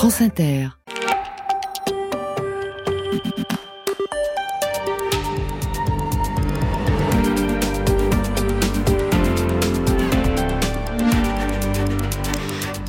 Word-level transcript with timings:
France 0.00 0.22
Inter. 0.22 0.70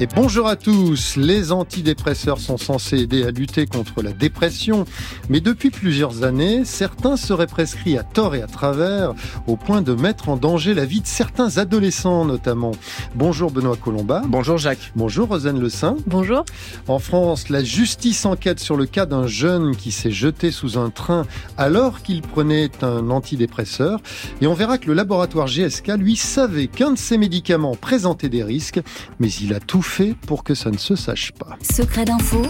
Et 0.01 0.07
bonjour 0.07 0.47
à 0.47 0.55
tous. 0.55 1.15
Les 1.15 1.51
antidépresseurs 1.51 2.39
sont 2.39 2.57
censés 2.57 2.97
aider 3.01 3.23
à 3.23 3.29
lutter 3.29 3.67
contre 3.67 4.01
la 4.01 4.13
dépression, 4.13 4.85
mais 5.29 5.41
depuis 5.41 5.69
plusieurs 5.69 6.23
années, 6.23 6.65
certains 6.65 7.17
seraient 7.17 7.45
prescrits 7.45 7.99
à 7.99 8.03
tort 8.03 8.33
et 8.33 8.41
à 8.41 8.47
travers, 8.47 9.13
au 9.45 9.57
point 9.57 9.83
de 9.83 9.93
mettre 9.93 10.29
en 10.29 10.37
danger 10.37 10.73
la 10.73 10.85
vie 10.85 11.01
de 11.01 11.05
certains 11.05 11.59
adolescents 11.59 12.25
notamment. 12.25 12.71
Bonjour 13.13 13.51
Benoît 13.51 13.77
Colomba. 13.77 14.23
Bonjour 14.25 14.57
Jacques. 14.57 14.91
Bonjour 14.95 15.27
Rosane 15.27 15.59
Le 15.59 15.69
Saint. 15.69 15.97
Bonjour. 16.07 16.45
En 16.87 16.97
France, 16.97 17.49
la 17.49 17.63
justice 17.63 18.25
enquête 18.25 18.59
sur 18.59 18.77
le 18.77 18.87
cas 18.87 19.05
d'un 19.05 19.27
jeune 19.27 19.75
qui 19.75 19.91
s'est 19.91 20.09
jeté 20.09 20.49
sous 20.49 20.79
un 20.79 20.89
train 20.89 21.27
alors 21.59 22.01
qu'il 22.01 22.23
prenait 22.23 22.71
un 22.81 23.11
antidépresseur. 23.11 23.99
Et 24.41 24.47
on 24.47 24.55
verra 24.55 24.79
que 24.79 24.87
le 24.87 24.95
laboratoire 24.95 25.45
GSK, 25.45 25.89
lui, 25.99 26.15
savait 26.15 26.65
qu'un 26.65 26.93
de 26.93 26.97
ces 26.97 27.19
médicaments 27.19 27.75
présentait 27.75 28.29
des 28.29 28.43
risques, 28.43 28.81
mais 29.19 29.29
il 29.29 29.53
a 29.53 29.59
tout 29.59 29.83
fait 29.83 29.90
pour 30.25 30.43
que 30.43 30.55
ça 30.55 30.71
ne 30.71 30.77
se 30.77 30.95
sache 30.95 31.31
pas. 31.33 31.57
Secret 31.61 32.05
d'info. 32.05 32.41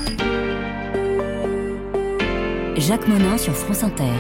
Jacques 2.78 3.08
Monin 3.08 3.38
sur 3.38 3.54
France 3.56 3.84
Inter. 3.84 4.12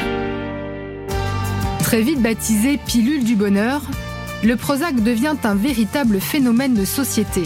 Très 1.83 2.01
vite 2.01 2.21
baptisé 2.21 2.79
pilule 2.85 3.23
du 3.23 3.35
bonheur, 3.35 3.81
le 4.43 4.55
Prozac 4.55 4.95
devient 4.95 5.35
un 5.43 5.55
véritable 5.55 6.19
phénomène 6.19 6.73
de 6.73 6.85
société. 6.85 7.43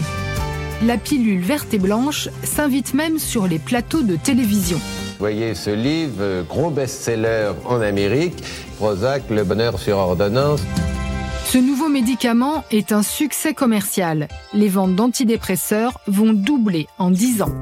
La 0.84 0.98
pilule 0.98 1.40
verte 1.40 1.72
et 1.74 1.78
blanche 1.78 2.28
s'invite 2.42 2.94
même 2.94 3.18
sur 3.18 3.46
les 3.46 3.58
plateaux 3.58 4.02
de 4.02 4.16
télévision. 4.16 4.78
Vous 4.78 5.20
voyez 5.20 5.54
ce 5.54 5.70
livre, 5.70 6.44
gros 6.48 6.70
best-seller 6.70 7.52
en 7.64 7.80
Amérique, 7.80 8.42
Prozac, 8.76 9.22
le 9.30 9.44
bonheur 9.44 9.78
sur 9.78 9.96
ordonnance. 9.96 10.60
Ce 11.48 11.58
nouveau 11.58 11.88
médicament 11.88 12.64
est 12.72 12.90
un 12.90 13.04
succès 13.04 13.54
commercial. 13.54 14.26
Les 14.52 14.68
ventes 14.68 14.96
d'antidépresseurs 14.96 16.00
vont 16.08 16.32
doubler 16.32 16.88
en 16.98 17.12
10 17.12 17.42
ans. 17.42 17.54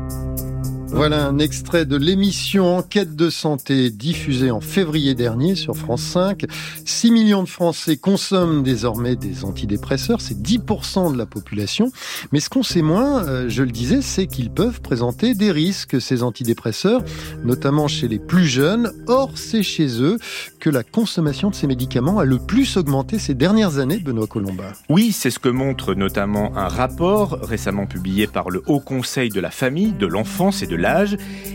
Voilà 0.95 1.27
un 1.27 1.41
extrait 1.41 1.87
de 1.87 1.97
l'émission 1.97 2.77
Enquête 2.77 3.17
de 3.17 3.29
santé 3.29 3.91
diffusée 3.91 4.53
en 4.53 4.61
février 4.61 5.15
dernier 5.15 5.57
sur 5.57 5.77
France 5.77 6.03
5. 6.03 6.45
6 6.85 7.11
millions 7.11 7.43
de 7.43 7.49
Français 7.49 7.97
consomment 7.97 8.63
désormais 8.63 9.17
des 9.17 9.45
antidépresseurs, 9.45 10.21
c'est 10.21 10.41
10% 10.41 11.13
de 11.13 11.19
la 11.19 11.27
population. 11.27 11.91
Mais 12.31 12.39
ce 12.39 12.49
qu'on 12.49 12.63
sait 12.63 12.81
moins, 12.81 13.25
euh, 13.25 13.47
je 13.49 13.65
le 13.65 13.73
disais, 13.73 14.03
c'est 14.03 14.29
qu'ils 14.29 14.51
peuvent 14.51 14.81
présenter 14.83 15.35
des 15.35 15.51
risques, 15.51 16.01
ces 16.01 16.23
antidépresseurs, 16.23 17.03
notamment 17.45 17.89
chez 17.89 18.07
les 18.07 18.21
plus 18.21 18.47
jeunes. 18.47 18.93
Or, 19.09 19.33
c'est 19.35 19.65
chez 19.65 20.01
eux 20.01 20.19
que 20.61 20.71
la 20.71 20.85
consommation 20.85 21.51
de 21.51 21.57
ces 21.57 21.67
médicaments 21.67 22.21
a 22.21 22.25
le 22.25 22.39
plus 22.39 22.77
augmenté 22.77 23.19
ces 23.19 23.35
dernières 23.35 23.79
années, 23.79 23.99
Benoît 23.99 24.29
Colomba. 24.29 24.73
Oui, 24.89 25.11
c'est 25.11 25.31
ce 25.31 25.41
que 25.41 25.49
montre 25.49 25.95
notamment 25.95 26.57
un 26.57 26.69
rapport 26.69 27.41
récemment 27.43 27.87
publié 27.87 28.29
par 28.29 28.49
le 28.49 28.63
Haut 28.67 28.81
Conseil 28.81 29.31
de 29.31 29.41
la 29.41 29.51
famille, 29.51 29.93
de 29.93 30.07
l'enfance 30.07 30.63
et 30.63 30.69
de 30.69 30.84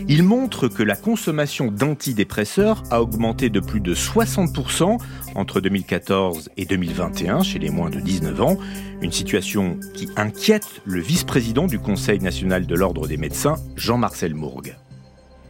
Il 0.08 0.22
montre 0.22 0.68
que 0.68 0.82
la 0.82 0.96
consommation 0.96 1.70
d'antidépresseurs 1.70 2.82
a 2.90 3.00
augmenté 3.00 3.48
de 3.48 3.60
plus 3.60 3.80
de 3.80 3.94
60% 3.94 4.98
entre 5.34 5.60
2014 5.60 6.50
et 6.56 6.64
2021 6.64 7.42
chez 7.42 7.58
les 7.58 7.70
moins 7.70 7.90
de 7.90 8.00
19 8.00 8.40
ans. 8.40 8.56
Une 9.02 9.12
situation 9.12 9.78
qui 9.94 10.08
inquiète 10.16 10.82
le 10.84 11.00
vice-président 11.00 11.66
du 11.66 11.78
Conseil 11.78 12.18
national 12.18 12.66
de 12.66 12.74
l'Ordre 12.74 13.06
des 13.06 13.16
médecins, 13.16 13.56
Jean-Marcel 13.76 14.34
Mourgue. 14.34 14.76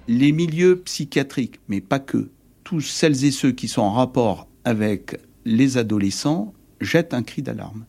Les 0.09 0.33
milieux 0.33 0.81
psychiatriques, 0.81 1.61
mais 1.69 1.81
pas 1.81 2.01
que, 2.01 2.31
tous 2.65 2.81
celles 2.81 3.25
et 3.25 3.31
ceux 3.31 3.53
qui 3.53 3.69
sont 3.69 3.83
en 3.83 3.93
rapport 3.93 4.49
avec 4.65 5.17
les 5.45 5.79
adolescents 5.79 6.53
jettent 6.81 7.15
un 7.15 7.23
cri 7.23 7.43
d'alarme. 7.43 7.87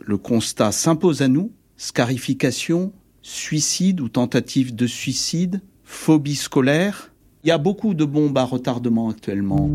Le 0.00 0.16
constat 0.16 0.72
s'impose 0.72 1.22
à 1.22 1.28
nous, 1.28 1.52
scarification, 1.76 2.92
suicide 3.26 4.00
ou 4.00 4.08
tentative 4.08 4.74
de 4.74 4.86
suicide, 4.86 5.60
phobie 5.82 6.36
scolaire. 6.36 7.12
Il 7.42 7.48
y 7.48 7.50
a 7.50 7.58
beaucoup 7.58 7.92
de 7.92 8.04
bombes 8.04 8.38
à 8.38 8.44
retardement 8.44 9.10
actuellement. 9.10 9.68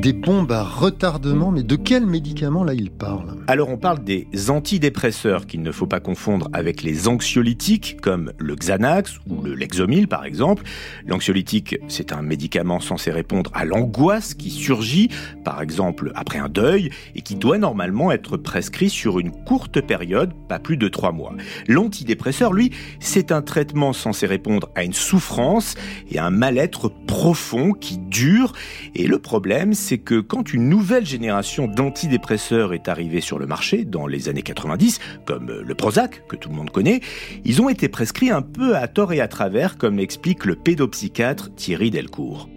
Des 0.00 0.14
bombes 0.14 0.50
à 0.50 0.62
retardement, 0.62 1.50
mais 1.50 1.62
de 1.62 1.76
quels 1.76 2.06
médicaments 2.06 2.64
là 2.64 2.72
il 2.72 2.90
parle? 2.90 3.36
Alors 3.46 3.68
on 3.68 3.76
parle 3.76 4.02
des 4.02 4.26
antidépresseurs 4.48 5.46
qu'il 5.46 5.60
ne 5.60 5.70
faut 5.72 5.86
pas 5.86 6.00
confondre 6.00 6.48
avec 6.54 6.82
les 6.82 7.06
anxiolytiques 7.06 7.98
comme 8.00 8.32
le 8.38 8.54
Xanax 8.54 9.18
ou 9.28 9.42
le 9.42 9.54
Lexomil 9.54 10.08
par 10.08 10.24
exemple. 10.24 10.62
L'anxiolytique, 11.06 11.76
c'est 11.88 12.14
un 12.14 12.22
médicament 12.22 12.80
censé 12.80 13.10
répondre 13.10 13.50
à 13.52 13.66
l'angoisse 13.66 14.32
qui 14.32 14.48
surgit 14.48 15.10
par 15.44 15.60
exemple 15.60 16.12
après 16.14 16.38
un 16.38 16.48
deuil 16.48 16.88
et 17.14 17.20
qui 17.20 17.34
doit 17.34 17.58
normalement 17.58 18.10
être 18.10 18.38
prescrit 18.38 18.88
sur 18.88 19.18
une 19.18 19.32
courte 19.44 19.82
période, 19.82 20.32
pas 20.48 20.58
plus 20.58 20.78
de 20.78 20.88
trois 20.88 21.12
mois. 21.12 21.34
L'antidépresseur, 21.68 22.54
lui, 22.54 22.70
c'est 23.00 23.32
un 23.32 23.42
traitement 23.42 23.92
censé 23.92 24.24
répondre 24.24 24.70
à 24.76 24.82
une 24.82 24.94
souffrance 24.94 25.74
et 26.10 26.18
un 26.18 26.30
mal-être 26.30 26.90
profond 27.06 27.74
qui 27.74 27.98
dure 27.98 28.54
et 28.94 29.06
le 29.06 29.18
problème 29.18 29.74
c'est 29.74 29.89
c'est 29.90 29.98
que 29.98 30.20
quand 30.20 30.54
une 30.54 30.68
nouvelle 30.68 31.04
génération 31.04 31.66
d'antidépresseurs 31.66 32.74
est 32.74 32.86
arrivée 32.86 33.20
sur 33.20 33.40
le 33.40 33.46
marché 33.46 33.84
dans 33.84 34.06
les 34.06 34.28
années 34.28 34.42
90, 34.42 35.00
comme 35.24 35.50
le 35.50 35.74
Prozac, 35.74 36.28
que 36.28 36.36
tout 36.36 36.48
le 36.48 36.54
monde 36.54 36.70
connaît, 36.70 37.00
ils 37.44 37.60
ont 37.60 37.68
été 37.68 37.88
prescrits 37.88 38.30
un 38.30 38.40
peu 38.40 38.76
à 38.76 38.86
tort 38.86 39.12
et 39.12 39.20
à 39.20 39.26
travers, 39.26 39.78
comme 39.78 39.96
l'explique 39.96 40.44
le 40.44 40.54
pédopsychiatre 40.54 41.52
Thierry 41.56 41.90
Delcourt. 41.90 42.48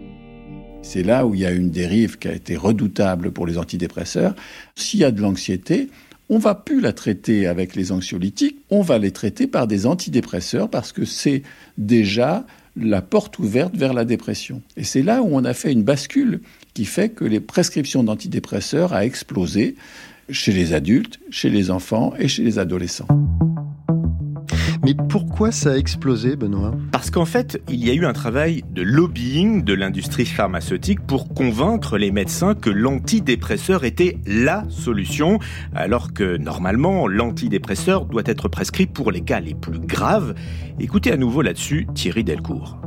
C'est 0.83 1.01
là 1.01 1.25
où 1.25 1.33
il 1.33 1.41
y 1.41 1.45
a 1.47 1.49
une 1.49 1.71
dérive 1.71 2.19
qui 2.19 2.27
a 2.27 2.33
été 2.33 2.55
redoutable 2.55 3.31
pour 3.31 3.47
les 3.47 3.57
antidépresseurs. 3.57 4.35
S'il 4.75 4.99
y 4.99 5.03
a 5.03 5.09
de 5.09 5.19
l'anxiété, 5.19 5.89
on 6.29 6.37
va 6.37 6.53
plus 6.53 6.81
la 6.81 6.93
traiter 6.93 7.47
avec 7.47 7.75
les 7.75 7.91
anxiolytiques, 7.91 8.59
on 8.69 8.83
va 8.83 8.99
les 8.99 9.09
traiter 9.11 9.47
par 9.47 9.65
des 9.65 9.87
antidépresseurs 9.87 10.69
parce 10.69 10.91
que 10.91 11.03
c'est 11.03 11.41
déjà 11.79 12.45
la 12.75 13.01
porte 13.01 13.39
ouverte 13.39 13.75
vers 13.75 13.93
la 13.93 14.05
dépression. 14.05 14.61
Et 14.77 14.83
c'est 14.83 15.01
là 15.01 15.23
où 15.23 15.29
on 15.31 15.45
a 15.45 15.53
fait 15.55 15.71
une 15.71 15.83
bascule 15.83 16.41
qui 16.73 16.85
fait 16.85 17.09
que 17.09 17.25
les 17.25 17.39
prescriptions 17.39 18.03
d'antidépresseurs 18.03 18.93
a 18.93 19.05
explosé 19.05 19.75
chez 20.29 20.51
les 20.51 20.73
adultes, 20.73 21.19
chez 21.29 21.49
les 21.49 21.71
enfants 21.71 22.13
et 22.17 22.27
chez 22.27 22.43
les 22.43 22.59
adolescents. 22.59 23.07
Mais 24.85 24.95
pourquoi 25.09 25.53
ça 25.53 25.71
a 25.71 25.77
explosé, 25.77 26.35
Benoît? 26.35 26.75
Parce 26.91 27.09
qu'en 27.09 27.23
fait, 27.23 27.61
il 27.69 27.85
y 27.85 27.89
a 27.89 27.93
eu 27.93 28.05
un 28.05 28.11
travail 28.11 28.63
de 28.69 28.81
lobbying 28.81 29.63
de 29.63 29.73
l'industrie 29.73 30.25
pharmaceutique 30.25 30.99
pour 30.99 31.29
convaincre 31.29 31.97
les 31.97 32.11
médecins 32.11 32.53
que 32.53 32.69
l'antidépresseur 32.69 33.85
était 33.85 34.17
LA 34.25 34.65
solution, 34.69 35.39
alors 35.73 36.11
que 36.11 36.35
normalement, 36.35 37.07
l'antidépresseur 37.07 38.05
doit 38.05 38.23
être 38.25 38.49
prescrit 38.49 38.85
pour 38.85 39.11
les 39.11 39.21
cas 39.21 39.39
les 39.39 39.53
plus 39.53 39.79
graves. 39.79 40.35
Écoutez 40.81 41.13
à 41.13 41.17
nouveau 41.17 41.41
là-dessus 41.41 41.87
Thierry 41.95 42.25
Delcourt 42.25 42.77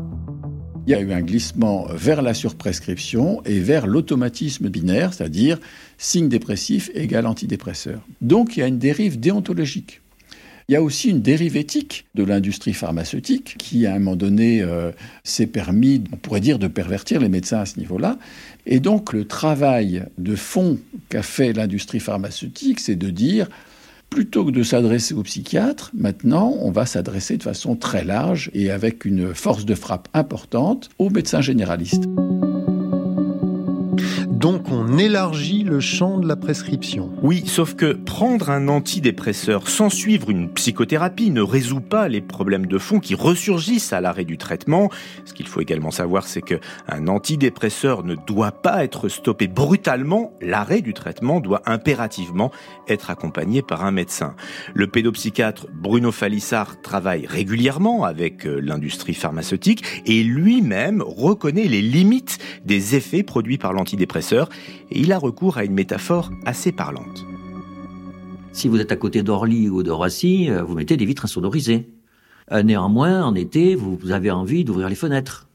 il 0.86 0.92
y 0.92 0.94
a 0.94 1.00
eu 1.00 1.12
un 1.12 1.20
glissement 1.20 1.86
vers 1.92 2.22
la 2.22 2.32
surprescription 2.32 3.42
et 3.44 3.58
vers 3.58 3.86
l'automatisme 3.86 4.68
binaire, 4.68 5.12
c'est-à-dire 5.12 5.58
signe 5.98 6.28
dépressif 6.28 6.90
égale 6.94 7.26
antidépresseur. 7.26 8.00
Donc 8.20 8.56
il 8.56 8.60
y 8.60 8.62
a 8.62 8.68
une 8.68 8.78
dérive 8.78 9.18
déontologique. 9.18 10.00
Il 10.68 10.72
y 10.72 10.76
a 10.76 10.82
aussi 10.82 11.10
une 11.10 11.22
dérive 11.22 11.56
éthique 11.56 12.06
de 12.16 12.24
l'industrie 12.24 12.72
pharmaceutique 12.72 13.54
qui, 13.56 13.86
à 13.86 13.94
un 13.94 14.00
moment 14.00 14.16
donné, 14.16 14.62
euh, 14.62 14.90
s'est 15.22 15.46
permis, 15.46 16.02
on 16.12 16.16
pourrait 16.16 16.40
dire, 16.40 16.58
de 16.58 16.66
pervertir 16.66 17.20
les 17.20 17.28
médecins 17.28 17.60
à 17.60 17.66
ce 17.66 17.78
niveau-là. 17.78 18.18
Et 18.66 18.80
donc, 18.80 19.12
le 19.12 19.26
travail 19.26 20.02
de 20.18 20.34
fond 20.34 20.80
qu'a 21.08 21.22
fait 21.22 21.52
l'industrie 21.52 22.00
pharmaceutique, 22.00 22.80
c'est 22.80 22.96
de 22.96 23.10
dire, 23.10 23.48
plutôt 24.10 24.44
que 24.44 24.50
de 24.50 24.62
s'adresser 24.62 25.14
aux 25.14 25.22
psychiatres, 25.22 25.90
maintenant, 25.94 26.54
on 26.60 26.70
va 26.70 26.86
s'adresser 26.86 27.36
de 27.36 27.42
façon 27.42 27.76
très 27.76 28.04
large 28.04 28.50
et 28.54 28.70
avec 28.70 29.04
une 29.04 29.34
force 29.34 29.64
de 29.64 29.74
frappe 29.74 30.08
importante 30.14 30.90
aux 30.98 31.10
médecins 31.10 31.40
généralistes. 31.40 32.04
Donc 34.36 34.70
on 34.70 34.98
élargit 34.98 35.64
le 35.64 35.80
champ 35.80 36.18
de 36.18 36.28
la 36.28 36.36
prescription. 36.36 37.10
Oui, 37.22 37.44
sauf 37.46 37.74
que 37.74 37.94
prendre 37.94 38.50
un 38.50 38.68
antidépresseur 38.68 39.66
sans 39.66 39.88
suivre 39.88 40.28
une 40.28 40.50
psychothérapie 40.50 41.30
ne 41.30 41.40
résout 41.40 41.80
pas 41.80 42.06
les 42.08 42.20
problèmes 42.20 42.66
de 42.66 42.76
fond 42.76 43.00
qui 43.00 43.14
ressurgissent 43.14 43.94
à 43.94 44.02
l'arrêt 44.02 44.26
du 44.26 44.36
traitement. 44.36 44.90
Ce 45.24 45.32
qu'il 45.32 45.48
faut 45.48 45.62
également 45.62 45.90
savoir, 45.90 46.26
c'est 46.26 46.42
que 46.42 46.56
un 46.86 47.08
antidépresseur 47.08 48.04
ne 48.04 48.14
doit 48.14 48.52
pas 48.52 48.84
être 48.84 49.08
stoppé 49.08 49.48
brutalement. 49.48 50.34
L'arrêt 50.42 50.82
du 50.82 50.92
traitement 50.92 51.40
doit 51.40 51.62
impérativement 51.64 52.52
être 52.88 53.08
accompagné 53.08 53.62
par 53.62 53.86
un 53.86 53.90
médecin. 53.90 54.34
Le 54.74 54.86
pédopsychiatre 54.86 55.66
Bruno 55.72 56.12
Falissard 56.12 56.82
travaille 56.82 57.24
régulièrement 57.24 58.04
avec 58.04 58.46
euh, 58.46 58.60
l'industrie 58.60 59.14
pharmaceutique 59.14 59.82
et 60.04 60.22
lui-même 60.22 61.00
reconnaît 61.00 61.68
les 61.68 61.80
limites 61.80 62.36
des 62.66 62.96
effets 62.96 63.22
produits 63.22 63.56
par 63.56 63.72
l'antidépresseur 63.72 64.25
et 64.32 65.00
il 65.00 65.12
a 65.12 65.18
recours 65.18 65.58
à 65.58 65.64
une 65.64 65.74
métaphore 65.74 66.30
assez 66.44 66.72
parlante. 66.72 67.24
Si 68.52 68.68
vous 68.68 68.80
êtes 68.80 68.90
à 68.90 68.96
côté 68.96 69.22
d'Orly 69.22 69.68
ou 69.68 69.82
de 69.82 69.90
Roissy, 69.90 70.48
euh, 70.48 70.62
vous 70.62 70.74
mettez 70.74 70.96
des 70.96 71.04
vitres 71.04 71.26
insonorisées. 71.26 71.90
Euh, 72.52 72.62
néanmoins, 72.62 73.22
en 73.22 73.34
été, 73.34 73.74
vous, 73.74 73.98
avez 74.10 74.30
envie 74.30 74.64
d'ouvrir 74.64 74.88
les 74.88 74.94
fenêtres. 74.94 75.48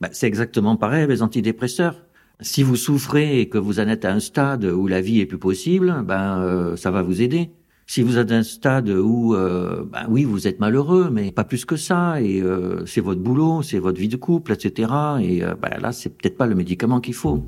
Ben, 0.00 0.08
c'est 0.12 0.26
exactement 0.26 0.76
pareil 0.76 1.04
avec 1.04 1.16
les 1.16 1.22
antidépresseurs. 1.22 2.02
Si 2.40 2.64
vous 2.64 2.76
souffrez 2.76 3.40
et 3.40 3.48
que 3.48 3.58
vous 3.58 3.78
en 3.78 3.86
êtes 3.86 4.04
à 4.04 4.12
un 4.12 4.20
stade 4.20 4.64
où 4.64 4.86
la 4.88 5.00
vie 5.00 5.20
est 5.20 5.26
plus 5.26 5.38
possible, 5.38 6.02
ben 6.04 6.40
euh, 6.40 6.76
ça 6.76 6.90
va 6.90 7.02
vous 7.02 7.22
aider. 7.22 7.50
Si 7.86 8.02
vous 8.02 8.18
êtes 8.18 8.32
à 8.32 8.36
un 8.36 8.42
stade 8.42 8.88
où, 8.88 9.34
ben 9.34 10.06
oui, 10.08 10.24
vous 10.24 10.46
êtes 10.46 10.60
malheureux, 10.60 11.08
mais 11.10 11.32
pas 11.32 11.44
plus 11.44 11.64
que 11.64 11.76
ça, 11.76 12.20
et 12.20 12.42
c'est 12.84 13.00
votre 13.00 13.22
boulot, 13.22 13.62
c'est 13.62 13.78
votre 13.78 13.98
vie 13.98 14.08
de 14.08 14.16
couple, 14.16 14.52
etc. 14.52 14.92
Et 15.22 15.40
ben 15.40 15.80
là, 15.80 15.92
c'est 15.92 16.10
peut-être 16.10 16.36
pas 16.36 16.46
le 16.46 16.54
médicament 16.54 17.00
qu'il 17.00 17.14
faut. 17.14 17.46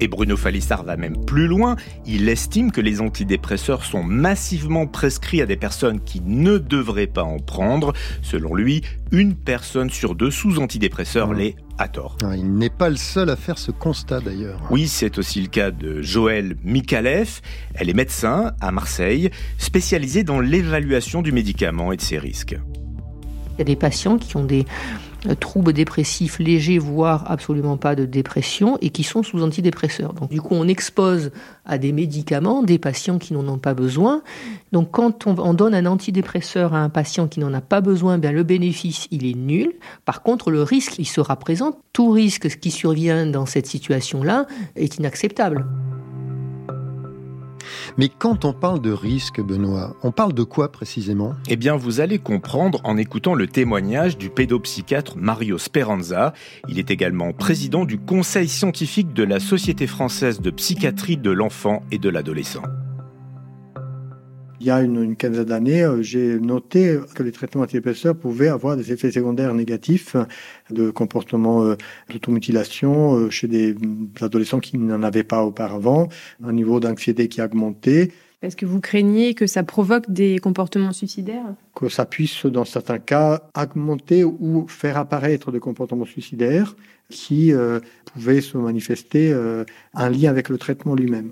Et 0.00 0.08
Bruno 0.08 0.36
Falissard 0.36 0.84
va 0.84 0.96
même 0.96 1.24
plus 1.24 1.46
loin. 1.46 1.76
Il 2.06 2.28
estime 2.28 2.72
que 2.72 2.80
les 2.80 3.00
antidépresseurs 3.00 3.84
sont 3.84 4.02
massivement 4.02 4.86
prescrits 4.86 5.42
à 5.42 5.46
des 5.46 5.56
personnes 5.56 6.00
qui 6.00 6.20
ne 6.20 6.58
devraient 6.58 7.06
pas 7.06 7.22
en 7.22 7.38
prendre. 7.38 7.92
Selon 8.22 8.54
lui, 8.54 8.82
une 9.12 9.34
personne 9.34 9.90
sur 9.90 10.14
deux 10.14 10.30
sous 10.30 10.58
antidépresseurs 10.58 11.28
mmh. 11.28 11.38
l'est 11.38 11.56
à 11.78 11.88
tort. 11.88 12.16
Ah, 12.24 12.36
il 12.36 12.54
n'est 12.54 12.70
pas 12.70 12.90
le 12.90 12.96
seul 12.96 13.30
à 13.30 13.36
faire 13.36 13.58
ce 13.58 13.70
constat 13.70 14.20
d'ailleurs. 14.20 14.60
Oui, 14.70 14.88
c'est 14.88 15.18
aussi 15.18 15.40
le 15.40 15.48
cas 15.48 15.70
de 15.70 16.02
Joël 16.02 16.56
Mikalev. 16.64 17.40
Elle 17.74 17.90
est 17.90 17.94
médecin 17.94 18.52
à 18.60 18.72
Marseille, 18.72 19.30
spécialisée 19.58 20.24
dans 20.24 20.40
l'évaluation 20.40 21.22
du 21.22 21.32
médicament 21.32 21.92
et 21.92 21.96
de 21.96 22.02
ses 22.02 22.18
risques. 22.18 22.56
Il 23.54 23.58
y 23.58 23.62
a 23.62 23.64
des 23.64 23.76
patients 23.76 24.18
qui 24.18 24.36
ont 24.36 24.44
des 24.44 24.64
troubles 25.38 25.72
dépressifs 25.72 26.38
légers, 26.38 26.78
voire 26.78 27.30
absolument 27.30 27.76
pas 27.76 27.94
de 27.94 28.04
dépression, 28.04 28.78
et 28.80 28.90
qui 28.90 29.02
sont 29.02 29.22
sous 29.22 29.42
antidépresseurs. 29.42 30.12
Donc 30.14 30.30
du 30.30 30.40
coup, 30.40 30.54
on 30.54 30.68
expose 30.68 31.30
à 31.64 31.78
des 31.78 31.92
médicaments 31.92 32.62
des 32.62 32.78
patients 32.78 33.18
qui 33.18 33.32
n'en 33.34 33.46
ont 33.48 33.58
pas 33.58 33.74
besoin. 33.74 34.22
Donc 34.72 34.90
quand 34.90 35.26
on, 35.26 35.54
donne 35.54 35.74
un 35.74 35.86
antidépresseur 35.86 36.74
à 36.74 36.78
un 36.78 36.88
patient 36.88 37.28
qui 37.28 37.40
n'en 37.40 37.52
a 37.54 37.60
pas 37.60 37.80
besoin, 37.80 38.18
bien 38.18 38.32
le 38.32 38.42
bénéfice, 38.42 39.06
il 39.10 39.26
est 39.26 39.36
nul. 39.36 39.72
Par 40.04 40.22
contre, 40.22 40.50
le 40.50 40.62
risque, 40.62 40.98
il 40.98 41.06
sera 41.06 41.36
présent. 41.36 41.78
Tout 41.92 42.10
risque 42.10 42.58
qui 42.58 42.70
survient 42.70 43.26
dans 43.26 43.46
cette 43.46 43.66
situation-là 43.66 44.46
est 44.76 44.98
inacceptable. 44.98 45.66
Mais 47.96 48.08
quand 48.08 48.44
on 48.44 48.52
parle 48.52 48.80
de 48.80 48.92
risque, 48.92 49.40
Benoît, 49.40 49.96
on 50.02 50.12
parle 50.12 50.32
de 50.32 50.42
quoi 50.42 50.70
précisément? 50.70 51.34
Eh 51.48 51.56
bien, 51.56 51.76
vous 51.76 52.00
allez 52.00 52.18
comprendre 52.18 52.80
en 52.84 52.96
écoutant 52.96 53.34
le 53.34 53.46
témoignage 53.46 54.18
du 54.18 54.30
pédopsychiatre 54.30 55.16
Mario 55.16 55.58
Speranza. 55.58 56.32
Il 56.68 56.78
est 56.78 56.90
également 56.90 57.32
président 57.32 57.84
du 57.84 57.98
conseil 57.98 58.48
scientifique 58.48 59.12
de 59.12 59.24
la 59.24 59.40
Société 59.40 59.86
française 59.86 60.40
de 60.40 60.50
psychiatrie 60.50 61.16
de 61.16 61.30
l'enfant 61.30 61.82
et 61.90 61.98
de 61.98 62.08
l'adolescent 62.08 62.62
il 64.62 64.66
y 64.66 64.70
a 64.70 64.80
une, 64.80 65.16
quinzaine 65.16 65.44
d'années, 65.44 65.82
euh, 65.82 66.02
j'ai 66.02 66.38
noté 66.38 66.96
que 67.16 67.24
les 67.24 67.32
traitements 67.32 67.64
antidépresseurs 67.64 68.14
pouvaient 68.14 68.48
avoir 68.48 68.76
des 68.76 68.92
effets 68.92 69.10
secondaires 69.10 69.52
négatifs 69.54 70.14
de 70.70 70.90
comportement 70.90 71.64
euh, 71.64 71.74
d'automutilation 72.10 73.16
euh, 73.16 73.28
chez 73.30 73.48
des 73.48 73.74
adolescents 74.20 74.60
qui 74.60 74.78
n'en 74.78 75.02
avaient 75.02 75.24
pas 75.24 75.44
auparavant, 75.44 76.08
un 76.44 76.52
niveau 76.52 76.78
d'anxiété 76.78 77.26
qui 77.26 77.40
a 77.40 77.46
augmenté. 77.46 78.12
Est-ce 78.40 78.54
que 78.54 78.64
vous 78.64 78.80
craignez 78.80 79.34
que 79.34 79.48
ça 79.48 79.64
provoque 79.64 80.08
des 80.08 80.38
comportements 80.38 80.92
suicidaires? 80.92 81.54
Que 81.74 81.88
ça 81.88 82.04
puisse, 82.04 82.46
dans 82.46 82.64
certains 82.64 83.00
cas, 83.00 83.42
augmenter 83.60 84.22
ou 84.22 84.66
faire 84.68 84.96
apparaître 84.96 85.50
des 85.50 85.60
comportements 85.60 86.04
suicidaires 86.04 86.76
qui 87.08 87.52
pouvaient 88.12 88.40
se 88.40 88.58
manifester 88.58 89.32
un 89.94 90.10
lien 90.10 90.30
avec 90.30 90.48
le 90.48 90.58
traitement 90.58 90.96
lui-même? 90.96 91.30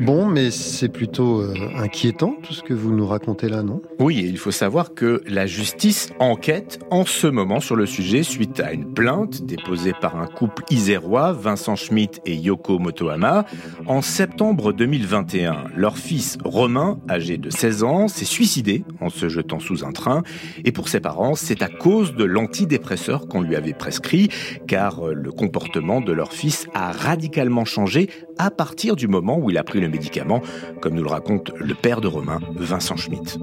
Bon, 0.00 0.26
mais 0.26 0.50
c'est 0.50 0.90
plutôt 0.90 1.40
euh, 1.40 1.54
inquiétant 1.76 2.36
tout 2.42 2.52
ce 2.52 2.62
que 2.62 2.74
vous 2.74 2.92
nous 2.92 3.06
racontez 3.06 3.48
là, 3.48 3.62
non? 3.62 3.80
Oui, 3.98 4.24
il 4.28 4.36
faut 4.36 4.50
savoir 4.50 4.92
que 4.92 5.22
la 5.26 5.46
justice 5.46 6.10
enquête 6.18 6.78
en 6.90 7.06
ce 7.06 7.26
moment 7.26 7.60
sur 7.60 7.76
le 7.76 7.86
sujet 7.86 8.22
suite 8.22 8.60
à 8.60 8.72
une 8.72 8.92
plainte 8.92 9.42
déposée 9.46 9.94
par 9.98 10.20
un 10.20 10.26
couple 10.26 10.64
isérois, 10.70 11.32
Vincent 11.32 11.76
Schmitt 11.76 12.20
et 12.26 12.34
Yoko 12.34 12.78
Motohama. 12.78 13.46
En 13.86 14.02
septembre 14.02 14.72
2021, 14.74 15.64
leur 15.74 15.96
fils 15.96 16.36
Romain, 16.44 16.98
âgé 17.08 17.38
de 17.38 17.48
16 17.48 17.82
ans, 17.82 18.08
s'est 18.08 18.26
suicidé 18.26 18.84
en 19.00 19.08
se 19.08 19.30
jetant 19.30 19.60
sous 19.60 19.84
un 19.84 19.92
train. 19.92 20.22
Et 20.64 20.72
pour 20.72 20.88
ses 20.88 21.00
parents, 21.00 21.34
c'est 21.34 21.62
à 21.62 21.68
cause 21.68 22.14
de 22.14 22.24
l'antidépresseur 22.24 23.28
qu'on 23.28 23.40
lui 23.40 23.56
avait 23.56 23.72
prescrit, 23.72 24.28
car 24.66 25.08
euh, 25.08 25.14
le 25.14 25.32
comportement 25.32 26.02
de 26.02 26.12
leur 26.12 26.32
fils 26.34 26.66
a 26.74 26.92
radicalement 26.92 27.64
changé 27.64 28.10
à 28.38 28.50
partir 28.50 28.96
du 28.96 29.08
moment 29.08 29.38
où 29.38 29.50
il 29.50 29.56
a 29.56 29.64
pris 29.64 29.80
le 29.80 29.85
médicament, 29.88 30.42
comme 30.80 30.94
nous 30.94 31.02
le 31.02 31.10
raconte 31.10 31.52
le 31.56 31.74
père 31.74 32.00
de 32.00 32.08
Romain, 32.08 32.40
Vincent 32.56 32.96
Schmitt. 32.96 33.38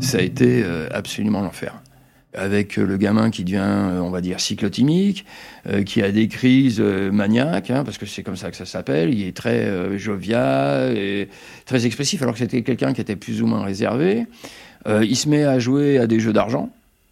Ça 0.00 0.18
a 0.18 0.20
été 0.20 0.62
euh, 0.64 0.88
absolument 0.92 1.40
l'enfer 1.40 1.74
avec 2.34 2.78
euh, 2.78 2.84
le 2.84 2.98
gamin 2.98 3.30
qui 3.30 3.42
devient, 3.42 3.64
euh, 3.64 4.00
on 4.00 4.10
va 4.10 4.20
dire, 4.20 4.38
cyclotimique, 4.38 5.24
qui 5.84 6.02
a 6.02 6.10
des 6.10 6.28
crises 6.28 6.80
maniaques, 6.80 7.70
hein, 7.70 7.84
parce 7.84 7.98
que 7.98 8.06
c'est 8.06 8.22
comme 8.22 8.36
ça 8.36 8.50
que 8.50 8.56
ça 8.56 8.64
s'appelle. 8.64 9.12
Il 9.12 9.26
est 9.26 9.36
très 9.36 9.98
jovial 9.98 10.96
et 10.96 11.28
très 11.66 11.84
expressif, 11.84 12.22
alors 12.22 12.32
que 12.32 12.40
c'était 12.40 12.62
quelqu'un 12.62 12.94
qui 12.94 13.02
était 13.02 13.16
plus 13.16 13.42
ou 13.42 13.46
moins 13.46 13.62
réservé. 13.62 14.24
il 14.88 15.16
se 15.16 15.28
met 15.28 15.44
à 15.44 15.58
jouer 15.58 15.98
à 15.98 16.06
des 16.06 16.20
jeux 16.20 16.32
d'argent. 16.32 16.70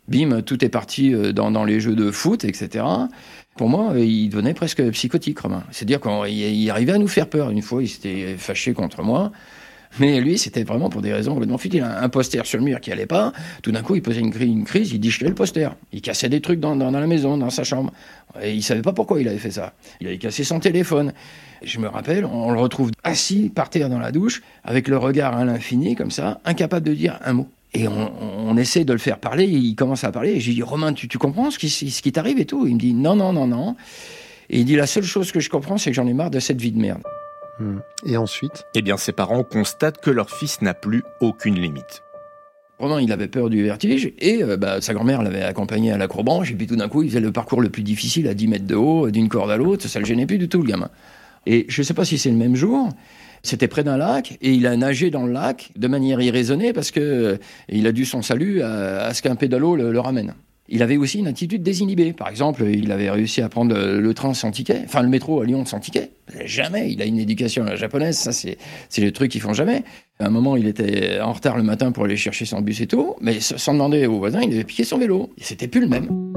Bim, 0.08 0.40
tout 0.40 0.64
est 0.64 0.70
parti 0.70 1.12
dans, 1.34 1.64
les 1.64 1.80
jeux 1.80 1.94
de 1.94 2.10
foot, 2.10 2.44
etc. 2.44 2.86
Pour 3.56 3.70
moi, 3.70 3.94
il 3.96 4.28
devenait 4.28 4.52
presque 4.52 4.82
psychotique, 4.90 5.38
Romain. 5.38 5.64
C'est-à-dire 5.70 6.00
qu'il 6.00 6.70
arrivait 6.70 6.92
à 6.92 6.98
nous 6.98 7.08
faire 7.08 7.28
peur. 7.28 7.50
Une 7.50 7.62
fois, 7.62 7.82
il 7.82 7.88
s'était 7.88 8.36
fâché 8.36 8.74
contre 8.74 9.02
moi. 9.02 9.32
Mais 9.98 10.20
lui, 10.20 10.36
c'était 10.36 10.62
vraiment 10.62 10.90
pour 10.90 11.00
des 11.00 11.12
raisons 11.12 11.32
complètement 11.32 11.56
futiles. 11.56 11.82
Un 11.82 12.08
poster 12.10 12.44
sur 12.44 12.58
le 12.58 12.64
mur 12.64 12.80
qui 12.80 12.92
allait 12.92 13.06
pas. 13.06 13.32
Tout 13.62 13.72
d'un 13.72 13.82
coup, 13.82 13.94
il 13.94 14.02
posait 14.02 14.20
une, 14.20 14.32
une 14.38 14.64
crise, 14.64 14.92
il 14.92 15.00
déchirait 15.00 15.30
le 15.30 15.34
poster. 15.34 15.74
Il 15.92 16.02
cassait 16.02 16.28
des 16.28 16.42
trucs 16.42 16.60
dans, 16.60 16.74
la 16.74 17.06
maison, 17.06 17.38
dans 17.38 17.48
sa 17.48 17.64
chambre. 17.64 17.92
Et 18.42 18.52
il 18.52 18.62
savait 18.62 18.82
pas 18.82 18.92
pourquoi 18.92 19.20
il 19.20 19.28
avait 19.28 19.38
fait 19.38 19.52
ça. 19.52 19.72
Il 20.00 20.06
avait 20.06 20.18
cassé 20.18 20.44
son 20.44 20.60
téléphone. 20.60 21.14
Je 21.62 21.78
me 21.78 21.88
rappelle, 21.88 22.26
on 22.26 22.50
le 22.50 22.60
retrouve 22.60 22.90
assis 23.04 23.50
par 23.54 23.70
terre 23.70 23.88
dans 23.88 23.98
la 23.98 24.12
douche, 24.12 24.42
avec 24.64 24.88
le 24.88 24.98
regard 24.98 25.34
à 25.34 25.46
l'infini, 25.46 25.94
comme 25.94 26.10
ça, 26.10 26.40
incapable 26.44 26.86
de 26.86 26.92
dire 26.92 27.18
un 27.24 27.32
mot. 27.32 27.48
Et 27.74 27.88
on, 27.88 28.56
essaie 28.56 28.84
de 28.84 28.92
le 28.92 28.98
faire 28.98 29.18
parler, 29.18 29.44
il 29.44 29.74
commence 29.74 30.04
à 30.04 30.12
parler, 30.12 30.32
et 30.32 30.40
j'ai 30.40 30.54
dit, 30.54 30.62
Romain, 30.62 30.92
tu, 30.94 31.08
comprends 31.18 31.50
ce 31.50 31.58
qui, 31.58 31.68
ce 31.68 32.00
qui 32.00 32.12
t'arrive 32.12 32.38
et 32.38 32.46
tout? 32.46 32.66
Il 32.66 32.74
me 32.74 32.80
dit, 32.80 32.94
non, 32.94 33.16
non, 33.16 33.32
non, 33.32 33.46
non. 33.46 33.76
Et 34.48 34.60
il 34.60 34.64
dit, 34.64 34.76
la 34.76 34.86
seule 34.86 35.04
chose 35.04 35.30
que 35.30 35.40
je 35.40 35.50
comprends, 35.50 35.76
c'est 35.76 35.90
que 35.90 35.96
j'en 35.96 36.06
ai 36.06 36.14
marre 36.14 36.30
de 36.30 36.40
cette 36.40 36.60
vie 36.60 36.72
de 36.72 36.78
merde. 36.78 37.02
Hmm. 37.58 37.78
Et 38.06 38.16
ensuite? 38.16 38.64
Eh 38.74 38.82
bien, 38.82 38.96
ses 38.96 39.12
parents 39.12 39.42
constatent 39.42 40.00
que 40.00 40.10
leur 40.10 40.30
fils 40.30 40.62
n'a 40.62 40.72
plus 40.72 41.02
aucune 41.20 41.56
limite. 41.56 42.02
Romain, 42.78 43.00
il 43.00 43.10
avait 43.10 43.28
peur 43.28 43.50
du 43.50 43.62
vertige, 43.62 44.12
et 44.18 44.42
euh, 44.42 44.56
bah, 44.56 44.80
sa 44.80 44.94
grand-mère 44.94 45.23
l'avait 45.23 45.42
accompagné 45.42 45.92
à 45.92 45.99
l'acrobranche, 45.99 46.50
et 46.52 46.54
puis 46.54 46.66
tout 46.66 46.76
d'un 46.76 46.88
coup, 46.88 47.02
il 47.02 47.08
faisait 47.08 47.20
le 47.20 47.32
parcours 47.32 47.61
le 47.61 47.70
plus 47.70 47.82
difficile 47.82 48.28
à 48.28 48.35
10 48.35 48.49
mètres 48.49 48.66
de 48.66 48.75
haut, 48.75 49.11
d'une 49.11 49.28
corde 49.28 49.50
à 49.50 49.56
l'autre, 49.56 49.88
ça 49.88 49.99
le 49.99 50.04
gênait 50.04 50.26
plus 50.26 50.38
du 50.38 50.49
tout, 50.49 50.62
le 50.62 50.68
gamin. 50.68 50.90
Et 51.46 51.64
je 51.68 51.80
ne 51.80 51.85
sais 51.85 51.94
pas 51.94 52.04
si 52.04 52.18
c'est 52.18 52.30
le 52.30 52.37
même 52.37 52.54
jour, 52.54 52.90
c'était 53.46 53.68
près 53.68 53.84
d'un 53.84 53.96
lac 53.96 54.38
et 54.42 54.52
il 54.52 54.66
a 54.66 54.76
nagé 54.76 55.10
dans 55.10 55.26
le 55.26 55.32
lac 55.32 55.70
de 55.76 55.88
manière 55.88 56.20
irraisonnée 56.20 56.72
parce 56.72 56.90
que 56.90 57.00
euh, 57.00 57.36
il 57.68 57.86
a 57.86 57.92
dû 57.92 58.04
son 58.04 58.22
salut 58.22 58.62
à, 58.62 59.12
ce 59.14 59.22
qu'un 59.22 59.36
pédalo 59.36 59.76
le, 59.76 59.98
ramène. 59.98 60.34
Il 60.68 60.82
avait 60.82 60.96
aussi 60.96 61.20
une 61.20 61.28
attitude 61.28 61.62
désinhibée. 61.62 62.12
Par 62.12 62.28
exemple, 62.28 62.64
il 62.64 62.90
avait 62.90 63.08
réussi 63.08 63.40
à 63.40 63.48
prendre 63.48 63.76
le 63.76 64.14
train 64.14 64.34
sans 64.34 64.50
ticket, 64.50 64.82
enfin 64.84 65.02
le 65.02 65.08
métro 65.08 65.40
à 65.40 65.44
Lyon 65.44 65.64
sans 65.64 65.78
ticket. 65.78 66.10
Jamais. 66.44 66.90
Il 66.90 67.00
a 67.00 67.04
une 67.04 67.20
éducation 67.20 67.64
japonaise, 67.76 68.18
ça 68.18 68.32
c'est 68.32 68.58
c'est 68.88 69.00
le 69.00 69.12
truc 69.12 69.30
qu'ils 69.30 69.40
font 69.40 69.52
jamais. 69.52 69.84
À 70.18 70.26
un 70.26 70.30
moment, 70.30 70.56
il 70.56 70.66
était 70.66 71.20
en 71.20 71.32
retard 71.32 71.56
le 71.56 71.62
matin 71.62 71.92
pour 71.92 72.04
aller 72.04 72.16
chercher 72.16 72.46
son 72.46 72.62
bus 72.62 72.80
et 72.80 72.88
tout, 72.88 73.14
mais 73.20 73.38
sans 73.40 73.74
demander 73.74 74.06
aux 74.06 74.18
voisins, 74.18 74.40
il 74.42 74.52
avait 74.52 74.64
piqué 74.64 74.82
son 74.82 74.98
vélo. 74.98 75.30
Et 75.38 75.44
c'était 75.44 75.68
plus 75.68 75.80
le 75.80 75.88
même. 75.88 76.36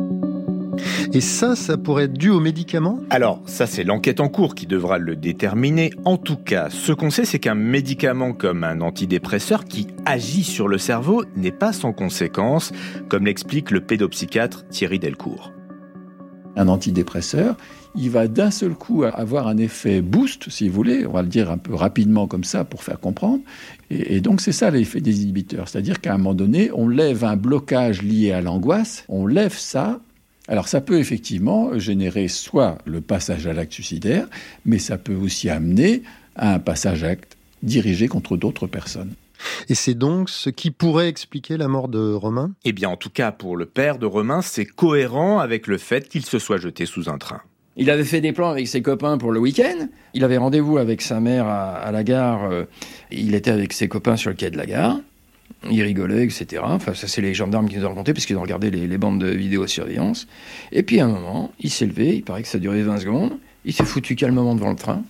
Et 1.12 1.22
ça, 1.22 1.56
ça 1.56 1.76
pourrait 1.76 2.04
être 2.04 2.18
dû 2.18 2.30
aux 2.30 2.40
médicaments? 2.40 3.00
Alors, 3.10 3.42
ça 3.48 3.66
c'est 3.66 3.84
l'enquête 3.84 4.20
en 4.20 4.30
cours 4.30 4.54
qui 4.54 4.68
devra 4.68 5.00
le 5.00 5.16
déterminer. 5.16 5.90
En 6.06 6.18
tout 6.18 6.38
cas, 6.38 6.70
ce 6.70 6.92
qu'on 6.92 7.10
sait, 7.10 7.26
c'est 7.26 7.40
qu'un 7.40 7.56
médicament 7.56 8.32
comme 8.34 8.64
un 8.64 8.80
antidépresseur 8.82 9.66
qui 9.66 9.88
agit 10.06 10.44
sur 10.44 10.68
le 10.68 10.78
cerveau 10.78 11.24
n'est 11.36 11.52
pas 11.52 11.74
sans 11.74 11.94
conséquences, 11.94 12.72
comme 13.08 13.26
l'explique 13.26 13.72
le 13.72 13.82
pédopsychiatre 13.82 14.68
Thierry 14.68 15.00
Delcourt. 15.00 15.52
Un 16.56 16.68
antidépresseur, 16.68 17.58
il 17.96 18.12
va 18.12 18.28
d'un 18.28 18.52
seul 18.52 18.76
coup 18.76 19.04
avoir 19.04 19.48
un 19.48 19.58
effet 19.58 20.02
boost, 20.02 20.52
si 20.52 20.70
vous 20.70 20.76
voulez, 20.76 21.08
on 21.08 21.14
va 21.14 21.24
le 21.24 21.28
dire 21.28 21.50
un 21.50 21.58
peu 21.58 21.74
rapidement 21.74 22.28
comme 22.28 22.44
ça 22.44 22.66
pour 22.66 22.84
faire 22.84 23.00
comprendre. 23.00 23.40
Et, 23.90 24.18
et 24.18 24.22
donc 24.22 24.42
c'est 24.42 24.52
ça 24.52 24.70
l'effet 24.70 25.02
des 25.02 25.24
inhibiteurs, 25.24 25.70
c'est-à-dire 25.70 26.02
qu'à 26.02 26.14
un 26.14 26.18
moment 26.18 26.36
donné, 26.36 26.70
on 26.76 26.88
lève 26.88 27.24
un 27.24 27.36
blocage 27.36 28.04
lié 28.04 28.32
à 28.32 28.42
l'angoisse, 28.42 29.06
on 29.10 29.26
lève 29.26 29.58
ça 29.58 30.02
alors 30.50 30.68
ça 30.68 30.82
peut 30.82 30.98
effectivement 30.98 31.78
générer 31.78 32.28
soit 32.28 32.80
le 32.86 33.02
passage 33.02 33.46
à 33.46 33.54
l'acte 33.54 33.72
suicidaire, 33.72 34.28
mais 34.66 34.80
ça 34.80 34.98
peut 34.98 35.16
aussi 35.16 35.48
amener 35.48 36.02
à 36.36 36.56
un 36.56 36.60
passage 36.60 37.04
à 37.04 37.10
l'acte 37.10 37.38
dirigé 37.62 38.08
contre 38.08 38.36
d'autres 38.36 38.66
personnes. 38.66 39.14
Et 39.70 39.76
c'est 39.76 39.94
donc 39.94 40.30
ce 40.30 40.50
qui 40.50 40.72
pourrait 40.72 41.08
expliquer 41.08 41.56
la 41.56 41.68
mort 41.68 41.88
de 41.88 42.12
Romain? 42.14 42.52
Eh 42.66 42.74
bien 42.74 42.90
en 42.90 42.98
tout 42.98 43.12
cas 43.12 43.32
pour 43.32 43.56
le 43.56 43.68
père 43.68 44.00
de 44.00 44.08
Romain, 44.08 44.42
c'est 44.42 44.66
cohérent 44.66 45.40
avec 45.40 45.68
le 45.68 45.78
fait 45.78 46.10
qu'il 46.10 46.26
se 46.26 46.40
soit 46.40 46.58
jeté 46.58 46.88
sous 46.88 47.10
un 47.10 47.20
train. 47.20 47.42
Il 47.78 47.90
avait 47.92 48.04
fait 48.04 48.20
des 48.20 48.34
plans 48.34 48.50
avec 48.50 48.68
ses 48.68 48.82
copains 48.82 49.18
pour 49.18 49.32
le 49.32 49.40
week-end. 49.40 49.88
Il 50.14 50.24
avait 50.24 50.38
rendez-vous 50.38 50.80
avec 50.80 51.02
sa 51.02 51.20
mère 51.20 51.48
à, 51.48 51.92
la 51.92 52.04
gare. 52.04 52.44
Euh, 52.52 52.66
il 53.12 53.36
était 53.36 53.52
avec 53.52 53.72
ses 53.72 53.88
copains 53.88 54.18
sur 54.18 54.32
le 54.32 54.36
quai 54.36 54.50
de 54.50 54.58
la 54.58 54.66
gare. 54.66 55.00
Ils 55.70 55.84
rigolaient, 55.84 56.24
etc. 56.24 56.62
Enfin, 56.64 56.94
ça, 56.94 57.08
c'est 57.08 57.22
les 57.22 57.34
gendarmes 57.34 57.68
qui 57.68 57.78
nous 57.78 57.86
ont 57.86 57.90
raconté, 57.90 58.14
parce 58.14 58.26
qu'ils 58.26 58.38
ont 58.38 58.42
regardé 58.42 58.72
les, 58.72 58.98
bandes 58.98 59.20
de 59.20 59.28
vidéosurveillance. 59.28 60.28
Et 60.72 60.84
puis, 60.84 61.00
à 61.00 61.06
un 61.06 61.10
moment, 61.10 61.52
il 61.60 61.70
s'est 61.70 61.86
levé, 61.86 62.16
il 62.16 62.24
paraît 62.24 62.44
que 62.44 62.48
ça 62.48 62.58
a 62.58 62.62
duré 62.62 62.82
20 62.82 63.00
secondes. 63.00 63.38
Il 63.66 63.74
s'est 63.74 63.84
foutu 63.84 64.16
calmement 64.16 64.56
devant 64.56 64.70
le 64.70 64.78
train, 64.78 65.04